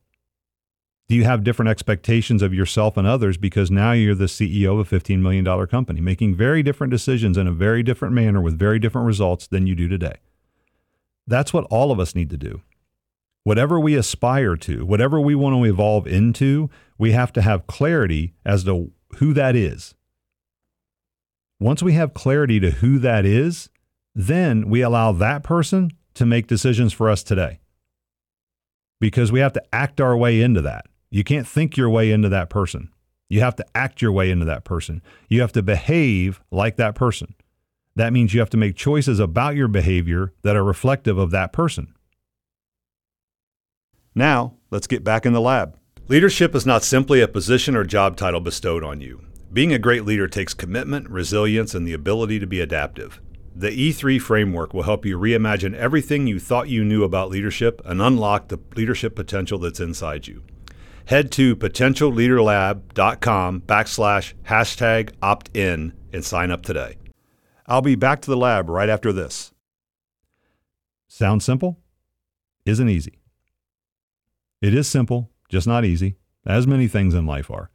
Do 1.10 1.16
you 1.16 1.24
have 1.24 1.44
different 1.44 1.68
expectations 1.68 2.40
of 2.40 2.54
yourself 2.54 2.96
and 2.96 3.06
others 3.06 3.36
because 3.36 3.70
now 3.70 3.92
you're 3.92 4.14
the 4.14 4.24
CEO 4.24 4.80
of 4.80 4.90
a 4.90 5.00
$15 5.00 5.18
million 5.18 5.66
company, 5.66 6.00
making 6.00 6.36
very 6.36 6.62
different 6.62 6.92
decisions 6.92 7.36
in 7.36 7.46
a 7.46 7.52
very 7.52 7.82
different 7.82 8.14
manner 8.14 8.40
with 8.40 8.58
very 8.58 8.78
different 8.78 9.06
results 9.06 9.48
than 9.48 9.66
you 9.66 9.74
do 9.74 9.88
today? 9.88 10.14
That's 11.30 11.52
what 11.54 11.64
all 11.70 11.92
of 11.92 12.00
us 12.00 12.14
need 12.14 12.28
to 12.30 12.36
do. 12.36 12.60
Whatever 13.44 13.78
we 13.78 13.94
aspire 13.94 14.56
to, 14.56 14.84
whatever 14.84 15.20
we 15.20 15.36
want 15.36 15.54
to 15.54 15.64
evolve 15.64 16.06
into, 16.06 16.68
we 16.98 17.12
have 17.12 17.32
to 17.34 17.40
have 17.40 17.68
clarity 17.68 18.34
as 18.44 18.64
to 18.64 18.90
who 19.16 19.32
that 19.32 19.54
is. 19.54 19.94
Once 21.60 21.82
we 21.82 21.92
have 21.92 22.14
clarity 22.14 22.58
to 22.58 22.72
who 22.72 22.98
that 22.98 23.24
is, 23.24 23.70
then 24.14 24.68
we 24.68 24.82
allow 24.82 25.12
that 25.12 25.44
person 25.44 25.92
to 26.14 26.26
make 26.26 26.48
decisions 26.48 26.92
for 26.92 27.08
us 27.08 27.22
today. 27.22 27.60
Because 29.00 29.30
we 29.30 29.40
have 29.40 29.52
to 29.52 29.62
act 29.72 30.00
our 30.00 30.16
way 30.16 30.42
into 30.42 30.60
that. 30.62 30.86
You 31.10 31.22
can't 31.22 31.46
think 31.46 31.76
your 31.76 31.88
way 31.88 32.10
into 32.10 32.28
that 32.28 32.50
person. 32.50 32.90
You 33.28 33.40
have 33.40 33.54
to 33.56 33.66
act 33.74 34.02
your 34.02 34.12
way 34.12 34.30
into 34.30 34.46
that 34.46 34.64
person. 34.64 35.00
You 35.28 35.40
have 35.42 35.52
to 35.52 35.62
behave 35.62 36.40
like 36.50 36.76
that 36.76 36.96
person. 36.96 37.36
That 38.00 38.12
means 38.14 38.32
you 38.32 38.40
have 38.40 38.48
to 38.48 38.56
make 38.56 38.76
choices 38.76 39.20
about 39.20 39.56
your 39.56 39.68
behavior 39.68 40.32
that 40.40 40.56
are 40.56 40.64
reflective 40.64 41.18
of 41.18 41.32
that 41.32 41.52
person. 41.52 41.92
Now, 44.14 44.54
let's 44.70 44.86
get 44.86 45.04
back 45.04 45.26
in 45.26 45.34
the 45.34 45.40
lab. 45.42 45.76
Leadership 46.08 46.54
is 46.54 46.64
not 46.64 46.82
simply 46.82 47.20
a 47.20 47.28
position 47.28 47.76
or 47.76 47.84
job 47.84 48.16
title 48.16 48.40
bestowed 48.40 48.82
on 48.82 49.02
you. 49.02 49.20
Being 49.52 49.74
a 49.74 49.78
great 49.78 50.06
leader 50.06 50.28
takes 50.28 50.54
commitment, 50.54 51.10
resilience, 51.10 51.74
and 51.74 51.86
the 51.86 51.92
ability 51.92 52.38
to 52.38 52.46
be 52.46 52.62
adaptive. 52.62 53.20
The 53.54 53.68
E3 53.68 54.18
framework 54.18 54.72
will 54.72 54.84
help 54.84 55.04
you 55.04 55.18
reimagine 55.18 55.74
everything 55.74 56.26
you 56.26 56.40
thought 56.40 56.70
you 56.70 56.82
knew 56.82 57.04
about 57.04 57.28
leadership 57.28 57.82
and 57.84 58.00
unlock 58.00 58.48
the 58.48 58.60
leadership 58.76 59.14
potential 59.14 59.58
that's 59.58 59.78
inside 59.78 60.26
you. 60.26 60.42
Head 61.04 61.30
to 61.32 61.54
potentialleaderlab.com 61.54 63.60
backslash 63.60 64.32
hashtag 64.44 65.12
opt 65.20 65.54
in 65.54 65.92
and 66.14 66.24
sign 66.24 66.50
up 66.50 66.62
today. 66.62 66.96
I'll 67.66 67.82
be 67.82 67.94
back 67.94 68.20
to 68.22 68.30
the 68.30 68.36
lab 68.36 68.68
right 68.68 68.88
after 68.88 69.12
this. 69.12 69.52
Sounds 71.08 71.44
simple? 71.44 71.78
Isn't 72.66 72.88
easy. 72.88 73.18
It 74.62 74.74
is 74.74 74.86
simple, 74.86 75.30
just 75.48 75.66
not 75.66 75.84
easy, 75.84 76.16
as 76.46 76.66
many 76.66 76.86
things 76.86 77.14
in 77.14 77.26
life 77.26 77.50
are. 77.50 77.70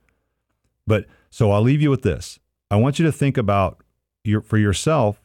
But 0.86 1.06
so 1.30 1.52
I'll 1.52 1.62
leave 1.62 1.82
you 1.82 1.89
with 1.89 2.04
this. 2.04 2.39
I 2.69 2.78
want 2.78 3.00
you 3.00 3.06
to 3.06 3.12
think 3.12 3.38
about 3.38 3.84
your 4.24 4.41
for 4.41 4.58
yourself. 4.58 5.21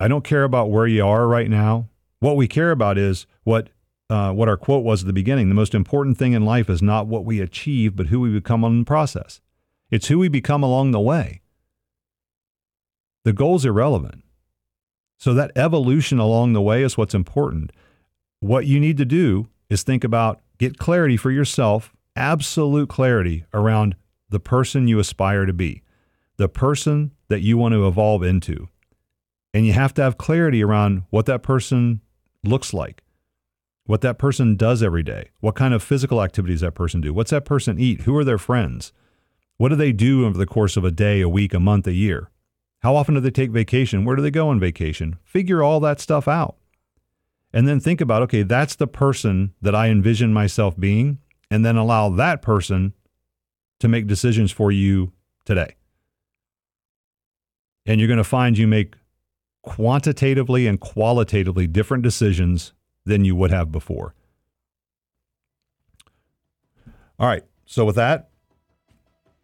I 0.00 0.08
don't 0.08 0.24
care 0.24 0.44
about 0.44 0.70
where 0.70 0.86
you 0.86 1.04
are 1.04 1.26
right 1.26 1.50
now. 1.50 1.88
What 2.20 2.36
we 2.36 2.48
care 2.48 2.70
about 2.70 2.96
is 2.96 3.26
what 3.42 3.68
uh, 4.08 4.32
what 4.32 4.48
our 4.48 4.56
quote 4.56 4.84
was 4.84 5.02
at 5.02 5.06
the 5.06 5.12
beginning. 5.12 5.48
The 5.48 5.54
most 5.54 5.74
important 5.74 6.18
thing 6.18 6.32
in 6.32 6.44
life 6.44 6.70
is 6.70 6.82
not 6.82 7.06
what 7.06 7.24
we 7.24 7.40
achieve, 7.40 7.96
but 7.96 8.06
who 8.06 8.20
we 8.20 8.30
become 8.30 8.64
in 8.64 8.80
the 8.80 8.84
process. 8.84 9.40
It's 9.90 10.08
who 10.08 10.18
we 10.18 10.28
become 10.28 10.62
along 10.62 10.92
the 10.92 11.00
way 11.00 11.42
the 13.24 13.32
goal's 13.32 13.64
irrelevant. 13.64 14.22
So 15.18 15.34
that 15.34 15.52
evolution 15.56 16.18
along 16.18 16.52
the 16.52 16.62
way 16.62 16.82
is 16.82 16.96
what's 16.96 17.14
important. 17.14 17.72
What 18.40 18.66
you 18.66 18.78
need 18.78 18.98
to 18.98 19.04
do 19.04 19.48
is 19.70 19.82
think 19.82 20.04
about 20.04 20.42
get 20.58 20.78
clarity 20.78 21.16
for 21.16 21.30
yourself, 21.30 21.94
absolute 22.14 22.88
clarity 22.88 23.44
around 23.52 23.96
the 24.28 24.40
person 24.40 24.88
you 24.88 24.98
aspire 24.98 25.46
to 25.46 25.52
be, 25.52 25.82
the 26.36 26.48
person 26.48 27.12
that 27.28 27.40
you 27.40 27.56
want 27.56 27.72
to 27.72 27.86
evolve 27.86 28.22
into. 28.22 28.68
And 29.52 29.64
you 29.64 29.72
have 29.72 29.94
to 29.94 30.02
have 30.02 30.18
clarity 30.18 30.62
around 30.62 31.04
what 31.10 31.26
that 31.26 31.42
person 31.42 32.00
looks 32.42 32.74
like, 32.74 33.02
what 33.86 34.00
that 34.02 34.18
person 34.18 34.56
does 34.56 34.82
every 34.82 35.02
day, 35.02 35.30
what 35.40 35.54
kind 35.54 35.72
of 35.72 35.82
physical 35.82 36.22
activities 36.22 36.60
that 36.60 36.74
person 36.74 37.00
do, 37.00 37.14
what's 37.14 37.30
that 37.30 37.44
person 37.44 37.78
eat, 37.78 38.02
who 38.02 38.16
are 38.16 38.24
their 38.24 38.38
friends, 38.38 38.92
what 39.56 39.68
do 39.68 39.76
they 39.76 39.92
do 39.92 40.26
over 40.26 40.36
the 40.36 40.46
course 40.46 40.76
of 40.76 40.84
a 40.84 40.90
day, 40.90 41.20
a 41.20 41.28
week, 41.28 41.54
a 41.54 41.60
month, 41.60 41.86
a 41.86 41.92
year. 41.92 42.30
How 42.84 42.96
often 42.96 43.14
do 43.14 43.20
they 43.20 43.30
take 43.30 43.50
vacation? 43.50 44.04
Where 44.04 44.14
do 44.14 44.20
they 44.20 44.30
go 44.30 44.50
on 44.50 44.60
vacation? 44.60 45.16
Figure 45.24 45.62
all 45.62 45.80
that 45.80 46.00
stuff 46.00 46.28
out. 46.28 46.56
And 47.50 47.66
then 47.66 47.80
think 47.80 48.02
about 48.02 48.20
okay, 48.24 48.42
that's 48.42 48.76
the 48.76 48.86
person 48.86 49.54
that 49.62 49.74
I 49.74 49.88
envision 49.88 50.34
myself 50.34 50.78
being, 50.78 51.16
and 51.50 51.64
then 51.64 51.76
allow 51.76 52.10
that 52.10 52.42
person 52.42 52.92
to 53.80 53.88
make 53.88 54.06
decisions 54.06 54.52
for 54.52 54.70
you 54.70 55.14
today. 55.46 55.76
And 57.86 58.02
you're 58.02 58.08
going 58.08 58.18
to 58.18 58.22
find 58.22 58.58
you 58.58 58.68
make 58.68 58.96
quantitatively 59.62 60.66
and 60.66 60.78
qualitatively 60.78 61.66
different 61.66 62.02
decisions 62.02 62.74
than 63.06 63.24
you 63.24 63.34
would 63.34 63.50
have 63.50 63.72
before. 63.72 64.14
All 67.18 67.28
right. 67.28 67.44
So, 67.64 67.86
with 67.86 67.96
that, 67.96 68.28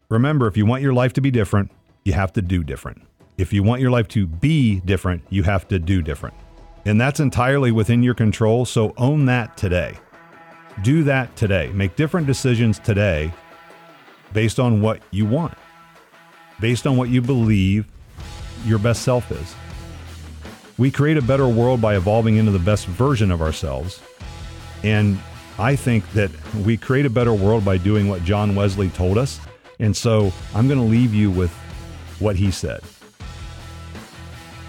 remember 0.09 0.45
if 0.45 0.57
you 0.57 0.67
want 0.67 0.83
your 0.83 0.93
life 0.93 1.13
to 1.13 1.21
be 1.21 1.31
different, 1.31 1.71
you 2.05 2.13
have 2.13 2.33
to 2.33 2.43
do 2.43 2.63
different. 2.63 3.01
If 3.41 3.51
you 3.51 3.63
want 3.63 3.81
your 3.81 3.89
life 3.89 4.07
to 4.09 4.27
be 4.27 4.81
different, 4.81 5.23
you 5.31 5.41
have 5.41 5.67
to 5.69 5.79
do 5.79 6.03
different. 6.03 6.35
And 6.85 7.01
that's 7.01 7.19
entirely 7.19 7.71
within 7.71 8.03
your 8.03 8.13
control. 8.13 8.65
So 8.65 8.93
own 8.97 9.25
that 9.25 9.57
today. 9.57 9.97
Do 10.83 11.03
that 11.05 11.35
today. 11.35 11.71
Make 11.73 11.95
different 11.95 12.27
decisions 12.27 12.77
today 12.77 13.33
based 14.31 14.59
on 14.59 14.79
what 14.79 15.01
you 15.09 15.25
want, 15.25 15.57
based 16.59 16.85
on 16.85 16.97
what 16.97 17.09
you 17.09 17.19
believe 17.19 17.87
your 18.63 18.77
best 18.77 19.01
self 19.01 19.31
is. 19.31 19.55
We 20.77 20.91
create 20.91 21.17
a 21.17 21.21
better 21.23 21.47
world 21.47 21.81
by 21.81 21.95
evolving 21.95 22.35
into 22.35 22.51
the 22.51 22.59
best 22.59 22.85
version 22.85 23.31
of 23.31 23.41
ourselves. 23.41 24.01
And 24.83 25.17
I 25.57 25.75
think 25.75 26.07
that 26.13 26.29
we 26.57 26.77
create 26.77 27.07
a 27.07 27.09
better 27.09 27.33
world 27.33 27.65
by 27.65 27.77
doing 27.77 28.07
what 28.07 28.23
John 28.23 28.53
Wesley 28.53 28.89
told 28.89 29.17
us. 29.17 29.39
And 29.79 29.97
so 29.97 30.31
I'm 30.53 30.67
going 30.67 30.79
to 30.79 30.85
leave 30.85 31.11
you 31.11 31.31
with 31.31 31.51
what 32.19 32.35
he 32.35 32.51
said. 32.51 32.81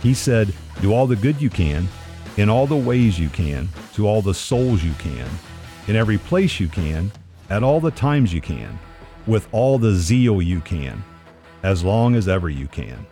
He 0.03 0.15
said, 0.15 0.53
Do 0.81 0.93
all 0.93 1.07
the 1.07 1.17
good 1.17 1.41
you 1.41 1.51
can, 1.51 1.89
in 2.37 2.49
all 2.49 2.67
the 2.67 2.77
ways 2.77 3.19
you 3.19 3.29
can, 3.29 3.69
to 3.95 4.07
all 4.07 4.23
the 4.23 4.35
souls 4.35 4.83
you 4.83 4.95
can, 4.95 5.29
in 5.87 5.97
every 5.97 6.19
place 6.19 6.59
you 6.59 6.69
can, 6.69 7.13
at 7.51 7.63
all 7.63 7.81
the 7.81 7.91
times 7.91 8.33
you 8.33 8.41
can, 8.41 8.79
with 9.27 9.49
all 9.53 9.79
the 9.79 9.95
zeal 9.95 10.43
you 10.43 10.61
can, 10.61 11.03
as 11.63 11.85
long 11.85 12.15
as 12.15 12.29
ever 12.29 12.49
you 12.49 12.67
can. 12.67 13.07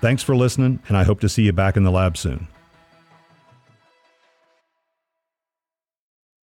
Thanks 0.00 0.22
for 0.22 0.34
listening, 0.34 0.80
and 0.88 0.96
I 0.96 1.04
hope 1.04 1.20
to 1.20 1.28
see 1.28 1.42
you 1.42 1.52
back 1.52 1.76
in 1.76 1.84
the 1.84 1.90
lab 1.90 2.16
soon. 2.16 2.48